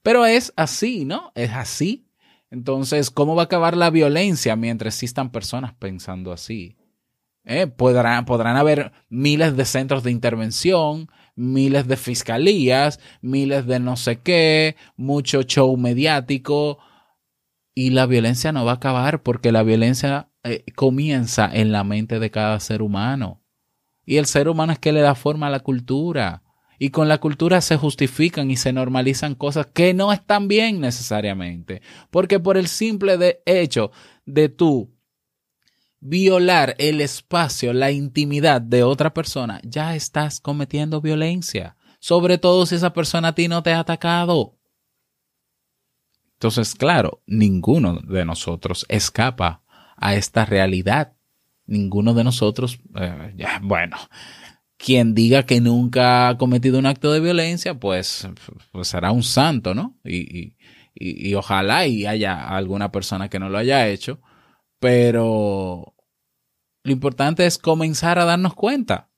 Pero 0.02 0.26
es 0.26 0.52
así, 0.56 1.06
¿no? 1.06 1.32
Es 1.34 1.52
así. 1.52 2.08
Entonces, 2.50 3.10
¿cómo 3.10 3.34
va 3.34 3.42
a 3.42 3.44
acabar 3.46 3.74
la 3.74 3.88
violencia 3.88 4.54
mientras 4.54 4.94
existan 4.94 5.32
personas 5.32 5.72
pensando 5.72 6.30
así? 6.30 6.76
¿Eh? 7.44 7.66
podrán, 7.66 8.24
podrán 8.24 8.56
haber 8.56 8.92
miles 9.08 9.56
de 9.56 9.64
centros 9.64 10.02
de 10.02 10.10
intervención, 10.10 11.08
miles 11.34 11.86
de 11.88 11.96
fiscalías, 11.96 13.00
miles 13.20 13.66
de 13.66 13.80
no 13.80 13.96
sé 13.96 14.20
qué, 14.20 14.76
mucho 14.96 15.42
show 15.42 15.76
mediático 15.76 16.78
y 17.74 17.90
la 17.90 18.06
violencia 18.06 18.52
no 18.52 18.64
va 18.64 18.72
a 18.72 18.74
acabar 18.76 19.22
porque 19.22 19.52
la 19.52 19.62
violencia 19.62 20.28
eh, 20.44 20.64
comienza 20.74 21.50
en 21.52 21.72
la 21.72 21.84
mente 21.84 22.18
de 22.18 22.30
cada 22.30 22.60
ser 22.60 22.82
humano. 22.82 23.42
Y 24.04 24.16
el 24.16 24.26
ser 24.26 24.48
humano 24.48 24.72
es 24.72 24.78
que 24.78 24.92
le 24.92 25.00
da 25.00 25.14
forma 25.14 25.46
a 25.46 25.50
la 25.50 25.60
cultura. 25.60 26.42
Y 26.78 26.90
con 26.90 27.08
la 27.08 27.18
cultura 27.18 27.60
se 27.60 27.76
justifican 27.76 28.50
y 28.50 28.56
se 28.56 28.72
normalizan 28.72 29.36
cosas 29.36 29.66
que 29.66 29.94
no 29.94 30.12
están 30.12 30.48
bien 30.48 30.80
necesariamente. 30.80 31.80
Porque 32.10 32.40
por 32.40 32.56
el 32.56 32.66
simple 32.66 33.40
hecho 33.46 33.92
de 34.26 34.48
tú 34.48 34.91
violar 36.02 36.74
el 36.78 37.00
espacio, 37.00 37.72
la 37.72 37.92
intimidad 37.92 38.60
de 38.60 38.82
otra 38.82 39.14
persona, 39.14 39.60
ya 39.62 39.94
estás 39.94 40.40
cometiendo 40.40 41.00
violencia. 41.00 41.76
Sobre 42.00 42.38
todo 42.38 42.66
si 42.66 42.74
esa 42.74 42.92
persona 42.92 43.28
a 43.28 43.34
ti 43.34 43.46
no 43.46 43.62
te 43.62 43.72
ha 43.72 43.78
atacado. 43.78 44.58
Entonces, 46.34 46.74
claro, 46.74 47.22
ninguno 47.26 48.00
de 48.00 48.24
nosotros 48.24 48.84
escapa 48.88 49.62
a 49.96 50.16
esta 50.16 50.44
realidad. 50.44 51.12
Ninguno 51.66 52.14
de 52.14 52.24
nosotros, 52.24 52.80
eh, 52.96 53.34
bueno, 53.62 53.96
quien 54.76 55.14
diga 55.14 55.44
que 55.44 55.60
nunca 55.60 56.30
ha 56.30 56.36
cometido 56.36 56.80
un 56.80 56.86
acto 56.86 57.12
de 57.12 57.20
violencia, 57.20 57.78
pues, 57.78 58.28
pues 58.72 58.88
será 58.88 59.12
un 59.12 59.22
santo, 59.22 59.72
¿no? 59.72 59.96
Y, 60.04 60.16
y, 60.16 60.56
y 60.94 61.34
ojalá 61.36 61.86
y 61.86 62.06
haya 62.06 62.48
alguna 62.48 62.90
persona 62.90 63.28
que 63.28 63.38
no 63.38 63.48
lo 63.48 63.58
haya 63.58 63.86
hecho, 63.86 64.20
pero 64.82 65.94
lo 66.82 66.92
importante 66.92 67.46
es 67.46 67.56
comenzar 67.56 68.18
a 68.18 68.24
darnos 68.24 68.54
cuenta 68.54 69.12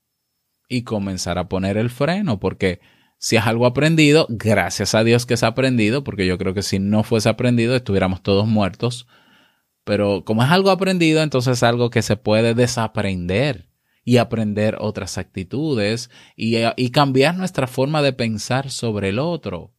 y 0.69 0.83
comenzar 0.83 1.39
a 1.39 1.49
poner 1.49 1.77
el 1.77 1.89
freno, 1.89 2.39
porque 2.39 2.81
si 3.17 3.35
es 3.35 3.47
algo 3.47 3.65
aprendido, 3.65 4.27
gracias 4.29 4.93
a 4.93 5.03
Dios 5.03 5.25
que 5.25 5.33
es 5.33 5.41
aprendido, 5.41 6.03
porque 6.03 6.27
yo 6.27 6.37
creo 6.37 6.53
que 6.53 6.61
si 6.61 6.77
no 6.77 7.01
fuese 7.01 7.29
aprendido 7.29 7.75
estuviéramos 7.75 8.21
todos 8.21 8.45
muertos. 8.45 9.07
Pero 9.83 10.23
como 10.23 10.43
es 10.43 10.51
algo 10.51 10.69
aprendido, 10.69 11.23
entonces 11.23 11.53
es 11.53 11.63
algo 11.63 11.89
que 11.89 12.03
se 12.03 12.15
puede 12.15 12.53
desaprender 12.53 13.67
y 14.03 14.17
aprender 14.17 14.77
otras 14.79 15.17
actitudes 15.17 16.11
y, 16.35 16.57
y 16.75 16.91
cambiar 16.91 17.37
nuestra 17.37 17.65
forma 17.65 18.03
de 18.03 18.13
pensar 18.13 18.69
sobre 18.69 19.09
el 19.09 19.17
otro. 19.17 19.73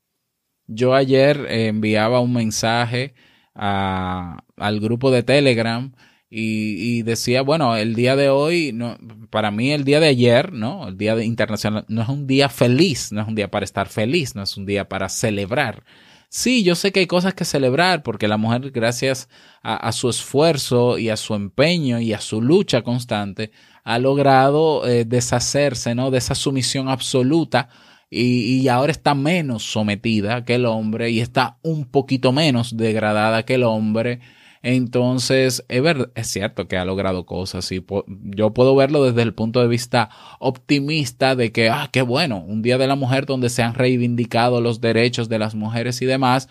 Yo 0.66 0.96
ayer 0.96 1.46
enviaba 1.49 2.18
un 2.18 2.33
mensaje 2.33 3.14
al 3.57 4.81
grupo 4.81 5.11
de 5.11 5.23
Telegram 5.23 5.92
y, 6.29 7.03
decía, 7.03 7.42
bueno, 7.42 7.77
el 7.77 7.95
día 7.95 8.16
de 8.16 8.29
hoy, 8.29 8.73
no, 8.73 8.99
para 9.31 9.51
mí 9.51 9.73
el 9.73 9.85
día 9.85 10.01
de 10.01 10.09
ayer, 10.09 10.53
¿no? 10.53 10.88
El 10.88 10.99
día 10.99 11.14
de 11.14 11.25
internacional 11.25 11.85
no 11.88 12.03
es 12.03 12.09
un 12.09 12.27
día 12.27 12.49
feliz, 12.49 13.12
no 13.12 13.23
es 13.23 13.29
un 13.29 13.35
día 13.35 13.51
para 13.51 13.64
estar 13.64 13.88
feliz, 13.88 14.35
no 14.35 14.42
es 14.42 14.57
un 14.57 14.66
día 14.66 14.88
para 14.88 15.09
celebrar. 15.09 15.85
Sí, 16.29 16.64
yo 16.64 16.75
sé 16.75 16.92
que 16.92 17.01
hay 17.01 17.07
cosas 17.07 17.35
que 17.35 17.45
celebrar 17.45 18.03
porque 18.03 18.29
la 18.29 18.37
mujer, 18.37 18.71
gracias 18.73 19.29
a, 19.62 19.77
a 19.77 19.92
su 19.92 20.11
esfuerzo 20.11 20.99
y 20.99 21.09
a 21.09 21.16
su 21.16 21.35
empeño 21.35 22.01
y 22.01 22.12
a 22.12 22.21
su 22.21 22.42
lucha 22.42 22.83
constante, 22.83 23.53
ha 23.85 24.01
logrado 24.01 24.87
eh, 24.87 25.05
deshacerse, 25.05 25.95
¿no? 25.95 26.11
De 26.11 26.19
esa 26.19 26.35
sumisión 26.35 26.88
absoluta 26.88 27.69
y, 28.11 28.69
ahora 28.69 28.92
está 28.92 29.14
menos 29.14 29.64
sometida 29.64 30.45
que 30.45 30.55
el 30.55 30.66
hombre 30.66 31.11
y 31.11 31.21
está 31.21 31.59
un 31.62 31.85
poquito 31.87 32.33
menos 32.33 32.77
degradada 32.77 33.45
que 33.45 33.55
el 33.55 33.64
hombre 33.64 34.21
entonces, 34.69 35.64
es, 35.69 35.83
es 36.16 36.27
cierto 36.27 36.66
que 36.66 36.77
ha 36.77 36.85
logrado 36.85 37.25
cosas 37.25 37.71
y 37.71 37.87
yo 38.09 38.53
puedo 38.53 38.75
verlo 38.75 39.05
desde 39.05 39.23
el 39.23 39.33
punto 39.33 39.61
de 39.61 39.69
vista 39.69 40.11
optimista 40.40 41.37
de 41.37 41.53
que, 41.53 41.69
ah, 41.71 41.88
qué 41.92 42.03
bueno, 42.03 42.42
un 42.45 42.62
día 42.62 42.77
de 42.77 42.88
la 42.88 42.97
mujer 42.97 43.27
donde 43.27 43.49
se 43.49 43.62
han 43.62 43.75
reivindicado 43.75 44.61
los 44.61 44.81
derechos 44.81 45.29
de 45.29 45.38
las 45.38 45.55
mujeres 45.55 46.03
y 46.03 46.07
demás. 46.07 46.49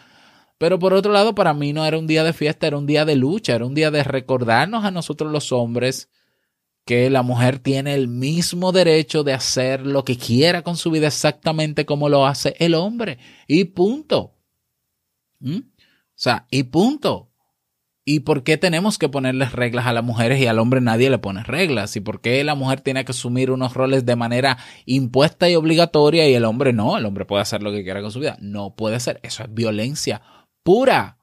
Pero 0.58 0.80
por 0.80 0.94
otro 0.94 1.12
lado, 1.12 1.36
para 1.36 1.54
mí 1.54 1.74
no 1.74 1.86
era 1.86 1.98
un 1.98 2.08
día 2.08 2.24
de 2.24 2.32
fiesta, 2.32 2.68
era 2.68 2.78
un 2.78 2.86
día 2.88 3.04
de 3.04 3.18
lucha, 3.18 3.54
era 3.54 3.66
un 3.66 3.76
día 3.76 3.92
de 3.92 4.06
recordarnos 4.06 4.86
a 4.86 4.92
nosotros 4.92 5.30
los 5.30 5.52
hombres 5.52 6.10
que 6.86 7.10
la 7.10 7.24
mujer 7.24 7.60
tiene 7.60 7.96
el 7.96 8.08
mismo 8.08 8.72
derecho 8.72 9.24
de 9.24 9.34
hacer 9.34 9.86
lo 9.86 10.06
que 10.06 10.18
quiera 10.18 10.62
con 10.62 10.78
su 10.78 10.92
vida 10.92 11.08
exactamente 11.08 11.86
como 11.86 12.10
lo 12.10 12.28
hace 12.28 12.56
el 12.60 12.76
hombre. 12.76 13.18
Y 13.48 13.66
punto. 13.66 14.36
¿Mm? 15.40 15.58
O 15.58 15.64
sea, 16.14 16.46
y 16.52 16.64
punto. 16.64 17.32
¿Y 18.08 18.20
por 18.20 18.44
qué 18.44 18.58
tenemos 18.58 19.00
que 19.00 19.10
ponerles 19.10 19.52
reglas 19.52 19.88
a 19.88 19.94
las 19.94 20.04
mujeres 20.04 20.40
y 20.40 20.46
al 20.46 20.60
hombre 20.60 20.80
nadie 20.80 21.10
le 21.10 21.18
pone 21.18 21.44
reglas? 21.44 21.96
¿Y 21.96 22.02
por 22.02 22.22
qué 22.22 22.44
la 22.44 22.54
mujer 22.54 22.82
tiene 22.82 23.04
que 23.04 23.14
asumir 23.14 23.50
unos 23.50 23.74
roles 23.74 24.06
de 24.06 24.16
manera 24.16 24.60
impuesta 24.86 25.50
y 25.50 25.56
obligatoria 25.56 26.30
y 26.30 26.36
el 26.36 26.46
hombre 26.46 26.72
no? 26.72 27.00
El 27.00 27.06
hombre 27.08 27.26
puede 27.26 27.42
hacer 27.42 27.64
lo 27.64 27.72
que 27.72 27.84
quiera 27.84 28.04
con 28.04 28.12
su 28.12 28.20
vida. 28.20 28.38
No 28.40 28.76
puede 28.76 29.00
ser. 29.00 29.20
Eso 29.24 29.42
es 29.44 29.52
violencia 29.52 30.22
pura. 30.62 31.18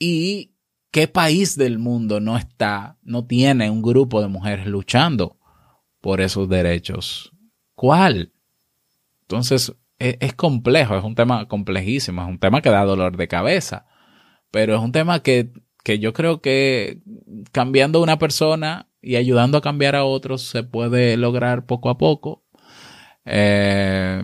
¿Y 0.00 0.51
qué 0.92 1.08
país 1.08 1.56
del 1.56 1.80
mundo 1.80 2.20
no 2.20 2.36
está, 2.36 2.98
no 3.02 3.26
tiene 3.26 3.68
un 3.68 3.82
grupo 3.82 4.22
de 4.22 4.28
mujeres 4.28 4.68
luchando 4.68 5.38
por 6.00 6.20
esos 6.20 6.48
derechos? 6.48 7.32
¿Cuál? 7.74 8.32
Entonces, 9.22 9.74
es, 9.98 10.16
es 10.20 10.34
complejo, 10.34 10.96
es 10.96 11.02
un 11.02 11.16
tema 11.16 11.48
complejísimo, 11.48 12.22
es 12.22 12.28
un 12.28 12.38
tema 12.38 12.62
que 12.62 12.70
da 12.70 12.84
dolor 12.84 13.16
de 13.16 13.26
cabeza 13.26 13.86
pero 14.52 14.76
es 14.76 14.80
un 14.80 14.92
tema 14.92 15.22
que, 15.22 15.50
que 15.82 15.98
yo 15.98 16.12
creo 16.12 16.40
que 16.40 17.00
cambiando 17.50 18.00
una 18.00 18.18
persona 18.20 18.88
y 19.00 19.16
ayudando 19.16 19.58
a 19.58 19.62
cambiar 19.62 19.96
a 19.96 20.04
otros 20.04 20.42
se 20.42 20.62
puede 20.62 21.16
lograr 21.16 21.66
poco 21.66 21.90
a 21.90 21.98
poco. 21.98 22.44
Eh, 23.24 24.22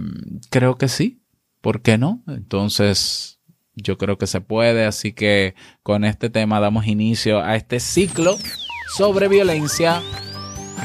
creo 0.51 0.79
que 0.79 0.87
sí. 0.87 1.25
¿Por 1.61 1.83
qué 1.83 1.99
no? 1.99 2.23
Entonces, 2.29 3.38
yo 3.83 3.99
creo 3.99 4.19
que 4.19 4.27
se 4.27 4.41
puede. 4.41 4.85
Así 4.85 5.13
que 5.13 5.55
con 5.83 6.05
este 6.05 6.31
tema 6.31 6.61
damos 6.61 6.87
inicio 6.87 7.41
a 7.41 7.57
este 7.57 7.81
ciclo 7.81 8.37
sobre 8.97 9.29
violencia. 9.29 10.03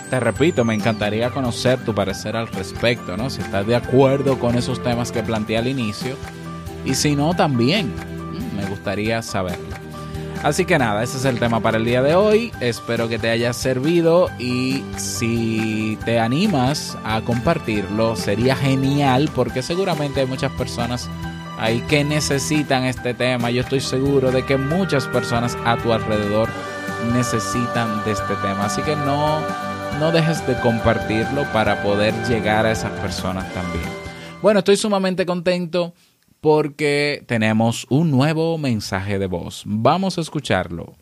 Te 0.09 0.19
repito, 0.19 0.63
me 0.63 0.73
encantaría 0.73 1.29
conocer 1.29 1.83
tu 1.83 1.93
parecer 1.93 2.35
al 2.35 2.47
respecto, 2.47 3.17
¿no? 3.17 3.29
Si 3.29 3.41
estás 3.41 3.65
de 3.65 3.75
acuerdo 3.75 4.39
con 4.39 4.55
esos 4.55 4.81
temas 4.81 5.11
que 5.11 5.23
planteé 5.23 5.57
al 5.57 5.67
inicio. 5.67 6.15
Y 6.85 6.95
si 6.95 7.15
no, 7.15 7.33
también 7.33 7.93
me 8.55 8.65
gustaría 8.65 9.21
saberlo. 9.21 9.83
Así 10.43 10.65
que 10.65 10.77
nada, 10.77 11.01
ese 11.01 11.17
es 11.17 11.23
el 11.23 11.39
tema 11.39 11.61
para 11.61 11.77
el 11.77 11.85
día 11.85 12.01
de 12.01 12.15
hoy. 12.15 12.51
Espero 12.59 13.07
que 13.07 13.17
te 13.17 13.29
haya 13.29 13.53
servido 13.53 14.27
y 14.39 14.83
si 14.97 15.97
te 16.03 16.19
animas 16.19 16.97
a 17.05 17.21
compartirlo 17.21 18.17
sería 18.17 18.53
genial 18.53 19.29
porque 19.33 19.61
seguramente 19.61 20.19
hay 20.19 20.25
muchas 20.25 20.51
personas 20.51 21.09
ahí 21.63 21.79
que 21.87 22.03
necesitan 22.03 22.83
este 22.83 23.13
tema. 23.13 23.49
Yo 23.49 23.61
estoy 23.61 23.79
seguro 23.79 24.31
de 24.31 24.45
que 24.45 24.57
muchas 24.57 25.07
personas 25.07 25.57
a 25.63 25.77
tu 25.77 25.93
alrededor 25.93 26.49
necesitan 27.13 28.03
de 28.03 28.11
este 28.11 28.35
tema. 28.41 28.65
Así 28.65 28.81
que 28.81 28.97
no, 28.97 29.39
no 29.97 30.11
dejes 30.11 30.45
de 30.45 30.59
compartirlo 30.59 31.45
para 31.53 31.81
poder 31.81 32.13
llegar 32.27 32.65
a 32.65 32.71
esas 32.73 32.91
personas 32.99 33.51
también. 33.53 33.85
Bueno, 34.41 34.59
estoy 34.59 34.75
sumamente 34.75 35.25
contento 35.25 35.93
porque 36.41 37.23
tenemos 37.27 37.87
un 37.89 38.11
nuevo 38.11 38.57
mensaje 38.57 39.17
de 39.17 39.27
voz. 39.27 39.63
Vamos 39.65 40.17
a 40.17 40.21
escucharlo. 40.21 40.95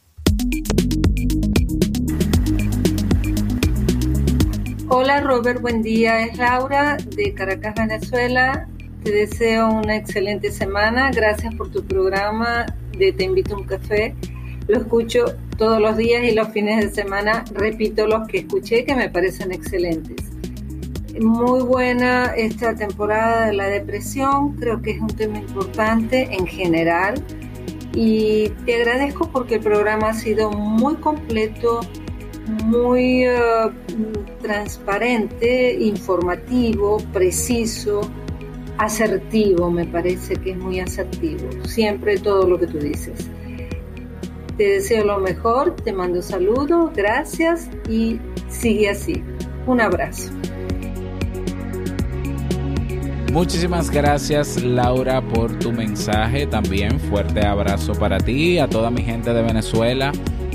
Hola 4.89 5.21
Robert, 5.21 5.59
buen 5.59 5.81
día. 5.81 6.23
Es 6.23 6.37
Laura 6.37 6.97
de 7.15 7.33
Caracas, 7.33 7.73
Venezuela. 7.75 8.67
Te 9.03 9.11
deseo 9.11 9.69
una 9.69 9.95
excelente 9.95 10.51
semana. 10.51 11.09
Gracias 11.11 11.55
por 11.55 11.71
tu 11.71 11.83
programa 11.83 12.67
de 12.95 13.11
Te 13.11 13.23
invito 13.23 13.55
a 13.55 13.57
un 13.57 13.65
café. 13.65 14.13
Lo 14.67 14.77
escucho 14.77 15.25
todos 15.57 15.81
los 15.81 15.97
días 15.97 16.23
y 16.23 16.35
los 16.35 16.49
fines 16.49 16.83
de 16.83 16.91
semana 16.91 17.43
repito 17.51 18.05
los 18.05 18.27
que 18.27 18.39
escuché 18.39 18.85
que 18.85 18.93
me 18.93 19.09
parecen 19.09 19.51
excelentes. 19.51 20.17
Muy 21.19 21.61
buena 21.61 22.33
esta 22.37 22.75
temporada 22.75 23.47
de 23.47 23.53
la 23.53 23.67
depresión, 23.67 24.53
creo 24.53 24.81
que 24.81 24.91
es 24.91 25.01
un 25.01 25.07
tema 25.07 25.39
importante 25.39 26.29
en 26.31 26.45
general 26.45 27.15
y 27.93 28.49
te 28.65 28.75
agradezco 28.75 29.29
porque 29.31 29.55
el 29.55 29.61
programa 29.61 30.09
ha 30.09 30.13
sido 30.13 30.51
muy 30.51 30.95
completo, 30.95 31.81
muy 32.65 33.27
uh, 33.27 33.71
transparente, 34.41 35.73
informativo, 35.73 36.97
preciso, 37.11 38.01
asertivo, 38.81 39.69
me 39.69 39.85
parece 39.85 40.35
que 40.35 40.51
es 40.51 40.57
muy 40.57 40.79
asertivo, 40.79 41.47
siempre 41.65 42.17
todo 42.17 42.47
lo 42.47 42.59
que 42.59 42.65
tú 42.65 42.79
dices. 42.79 43.29
Te 44.57 44.63
deseo 44.63 45.05
lo 45.05 45.19
mejor, 45.19 45.75
te 45.75 45.93
mando 45.93 46.21
saludos, 46.21 46.91
gracias 46.95 47.69
y 47.87 48.19
sigue 48.49 48.89
así. 48.89 49.23
Un 49.67 49.81
abrazo. 49.81 50.31
Muchísimas 53.31 53.89
gracias 53.89 54.61
Laura 54.61 55.21
por 55.21 55.57
tu 55.59 55.71
mensaje. 55.71 56.47
También 56.47 56.99
fuerte 56.99 57.45
abrazo 57.45 57.93
para 57.93 58.17
ti, 58.17 58.57
a 58.57 58.67
toda 58.67 58.89
mi 58.89 59.03
gente 59.03 59.31
de 59.31 59.43
Venezuela 59.43 60.11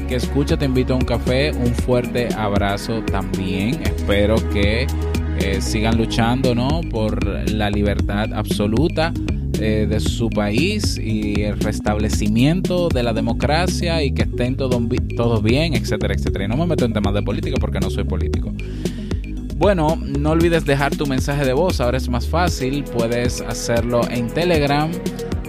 que 0.06 0.16
escucha, 0.16 0.56
te 0.56 0.64
invito 0.64 0.94
a 0.94 0.96
un 0.96 1.04
café. 1.04 1.50
Un 1.52 1.74
fuerte 1.74 2.28
abrazo 2.36 3.02
también. 3.02 3.82
Espero 3.82 4.36
que 4.50 4.86
eh, 5.40 5.60
sigan 5.60 5.96
luchando 5.96 6.54
¿no? 6.54 6.80
por 6.90 7.24
la 7.50 7.70
libertad 7.70 8.32
absoluta 8.32 9.12
eh, 9.58 9.86
de 9.88 10.00
su 10.00 10.28
país 10.28 10.98
y 10.98 11.42
el 11.42 11.58
restablecimiento 11.58 12.88
de 12.88 13.02
la 13.02 13.14
democracia 13.14 14.02
y 14.02 14.12
que 14.12 14.22
estén 14.22 14.56
todos 14.56 14.82
todo 15.16 15.40
bien, 15.40 15.74
etcétera, 15.74 16.14
etcétera. 16.14 16.44
Y 16.44 16.48
no 16.48 16.56
me 16.56 16.66
meto 16.66 16.84
en 16.84 16.92
temas 16.92 17.14
de 17.14 17.22
política 17.22 17.56
porque 17.58 17.80
no 17.80 17.88
soy 17.88 18.04
político. 18.04 18.52
Bueno, 19.56 19.96
no 19.96 20.30
olvides 20.32 20.66
dejar 20.66 20.94
tu 20.94 21.06
mensaje 21.06 21.46
de 21.46 21.54
voz, 21.54 21.80
ahora 21.80 21.96
es 21.96 22.08
más 22.10 22.26
fácil, 22.26 22.84
puedes 22.84 23.40
hacerlo 23.40 24.02
en 24.10 24.26
Telegram. 24.28 24.90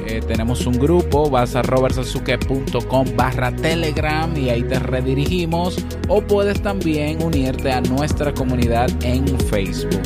Eh, 0.10 0.22
tenemos 0.26 0.66
un 0.66 0.80
grupo, 0.80 1.30
vas 1.30 1.56
a 1.56 1.62
robertsazuke.com 1.62 3.08
barra 3.18 3.54
Telegram 3.54 4.36
y 4.38 4.50
ahí 4.50 4.64
te 4.64 4.80
redirigimos. 4.80 5.84
O 6.08 6.22
puedes 6.22 6.62
también 6.62 7.22
unirte 7.22 7.74
a 7.74 7.82
nuestra 7.82 8.34
comunidad 8.34 8.90
en 9.04 9.28
Facebook. 9.42 10.02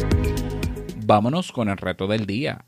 Vámonos 1.06 1.52
con 1.52 1.70
el 1.70 1.78
reto 1.78 2.08
del 2.08 2.26
día. 2.26 2.66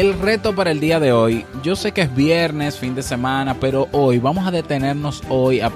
El 0.00 0.18
reto 0.18 0.54
para 0.54 0.70
el 0.70 0.80
día 0.80 0.98
de 0.98 1.12
hoy, 1.12 1.44
yo 1.62 1.76
sé 1.76 1.92
que 1.92 2.00
es 2.00 2.14
viernes, 2.14 2.78
fin 2.78 2.94
de 2.94 3.02
semana, 3.02 3.56
pero 3.60 3.86
hoy 3.92 4.18
vamos 4.18 4.46
a 4.46 4.50
detenernos 4.50 5.22
hoy 5.28 5.60
a, 5.60 5.70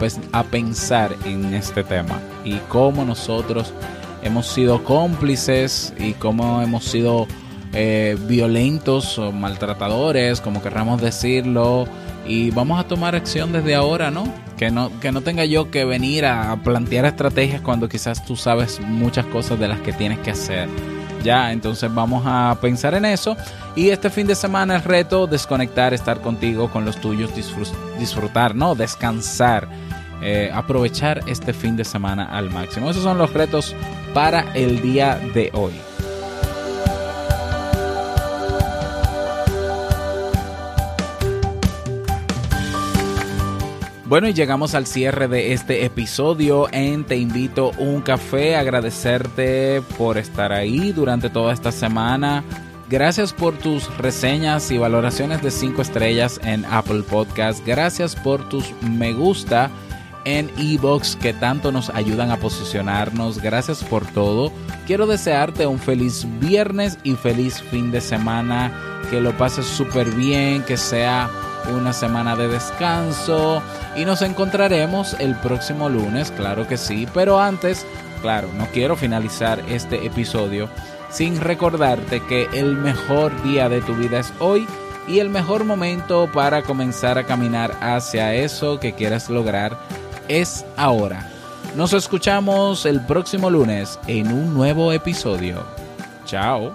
pensar 0.45 1.15
en 1.27 1.53
este 1.53 1.85
tema 1.85 2.23
y 2.43 2.55
cómo 2.71 3.05
nosotros 3.05 3.75
hemos 4.23 4.47
sido 4.47 4.83
cómplices 4.83 5.93
y 5.99 6.15
cómo 6.15 6.63
hemos 6.63 6.87
sido 6.87 7.27
eh, 7.75 8.17
violentos 8.27 9.19
o 9.19 9.31
maltratadores, 9.31 10.41
como 10.41 10.63
querramos 10.63 11.03
decirlo, 11.03 11.87
y 12.27 12.51
vamos 12.51 12.81
a 12.81 12.89
tomar 12.89 13.15
acción 13.15 13.53
desde 13.53 13.75
ahora, 13.75 14.11
¿no? 14.11 14.25
Que 14.57 14.71
no, 14.71 14.91
que 15.01 15.13
no 15.13 15.21
tenga 15.21 15.45
yo 15.45 15.71
que 15.71 15.85
venir 15.85 16.25
a 16.25 16.59
plantear 16.65 17.05
estrategias 17.05 17.61
cuando 17.61 17.91
quizás 17.91 18.25
tú 18.25 18.37
sabes 18.37 18.81
muchas 18.81 19.27
cosas 19.27 19.59
de 19.59 19.69
las 19.69 19.81
que 19.81 19.93
tienes 19.93 20.19
que 20.21 20.31
hacer. 20.31 20.71
Ya, 21.25 21.53
entonces 21.53 21.93
vamos 21.93 22.23
a 22.27 22.57
pensar 22.61 22.95
en 22.95 23.07
eso. 23.07 23.35
Y 23.75 23.89
este 23.89 24.11
fin 24.11 24.27
de 24.27 24.35
semana 24.35 24.77
el 24.77 24.83
reto, 24.83 25.27
desconectar, 25.27 25.95
estar 25.95 26.21
contigo 26.21 26.71
con 26.71 26.85
los 26.85 27.01
tuyos, 27.01 27.31
disfrutar, 27.99 28.55
¿no? 28.55 28.75
Descansar, 28.75 29.67
eh, 30.23 30.51
aprovechar 30.55 31.23
este 31.27 31.55
fin 31.55 31.77
de 31.77 31.85
semana 31.85 32.27
al 32.27 32.51
máximo. 32.51 32.91
Esos 32.91 33.03
son 33.03 33.17
los 33.17 33.33
retos 33.33 33.75
para 34.13 34.53
el 34.55 34.83
día 34.83 35.19
de 35.33 35.51
hoy. 35.55 35.73
Bueno, 44.15 44.29
y 44.29 44.33
llegamos 44.33 44.77
al 44.77 44.87
cierre 44.87 45.27
de 45.27 45.55
este 45.55 45.85
episodio 45.85 46.69
en 46.71 47.03
Te 47.03 47.17
invito 47.17 47.73
un 47.79 48.01
café, 48.01 48.55
agradecerte 48.55 49.83
por 49.99 50.19
estar 50.19 50.53
ahí 50.53 50.93
durante 50.93 51.31
toda 51.31 51.53
esta 51.53 51.73
semana. 51.73 52.45
Gracias 52.89 53.33
por 53.33 53.59
tus 53.59 53.93
reseñas 53.99 54.71
y 54.71 54.79
valoraciones 54.79 55.43
de 55.43 55.51
5 55.51 55.83
estrellas 55.83 56.39
en 56.45 56.65
Apple 56.67 57.03
Podcast. 57.03 57.67
Gracias 57.67 58.15
por 58.15 58.49
tus 58.49 58.73
me 58.83 59.13
gusta 59.13 59.69
en 60.25 60.49
Evox 60.59 61.17
que 61.17 61.33
tanto 61.33 61.73
nos 61.73 61.91
ayudan 61.91 62.31
a 62.31 62.37
posicionarnos. 62.37 63.43
Gracias 63.43 63.83
por 63.83 64.07
todo. 64.07 64.53
Quiero 64.87 65.09
desearte 65.09 65.67
un 65.67 65.81
feliz 65.81 66.25
viernes 66.39 66.99
y 67.03 67.17
feliz 67.17 67.61
fin 67.61 67.91
de 67.91 68.01
semana. 68.01 68.71
Que 69.11 69.21
lo 69.21 69.37
pases 69.37 69.67
súper 69.67 70.09
bien, 70.13 70.63
que 70.63 70.77
sea 70.77 71.29
una 71.77 71.93
semana 71.93 72.37
de 72.37 72.47
descanso 72.47 73.61
y 73.97 74.05
nos 74.05 74.23
encontraremos 74.23 75.17
el 75.19 75.35
próximo 75.37 75.89
lunes, 75.89 76.31
claro 76.31 76.67
que 76.67 76.77
sí, 76.77 77.07
pero 77.15 77.41
antes, 77.41 77.87
claro, 78.23 78.49
no 78.57 78.67
quiero 78.73 78.97
finalizar 78.97 79.61
este 79.69 80.05
episodio 80.07 80.69
sin 81.11 81.41
recordarte 81.41 82.21
que 82.27 82.49
el 82.53 82.77
mejor 82.77 83.41
día 83.43 83.69
de 83.69 83.81
tu 83.81 83.95
vida 83.95 84.19
es 84.19 84.33
hoy 84.41 84.67
y 85.07 85.19
el 85.19 85.29
mejor 85.29 85.65
momento 85.65 86.29
para 86.33 86.63
comenzar 86.63 87.19
a 87.19 87.25
caminar 87.25 87.77
hacia 87.81 88.35
eso 88.35 88.81
que 88.81 88.95
quieras 88.95 89.31
lograr 89.31 89.79
es 90.29 90.65
ahora. 90.77 91.31
Nos 91.77 91.93
escuchamos 91.93 92.87
el 92.87 93.01
próximo 93.01 93.51
lunes 93.51 93.99
en 94.07 94.33
un 94.33 94.55
nuevo 94.55 94.93
episodio. 94.93 95.65
Chao. 96.25 96.75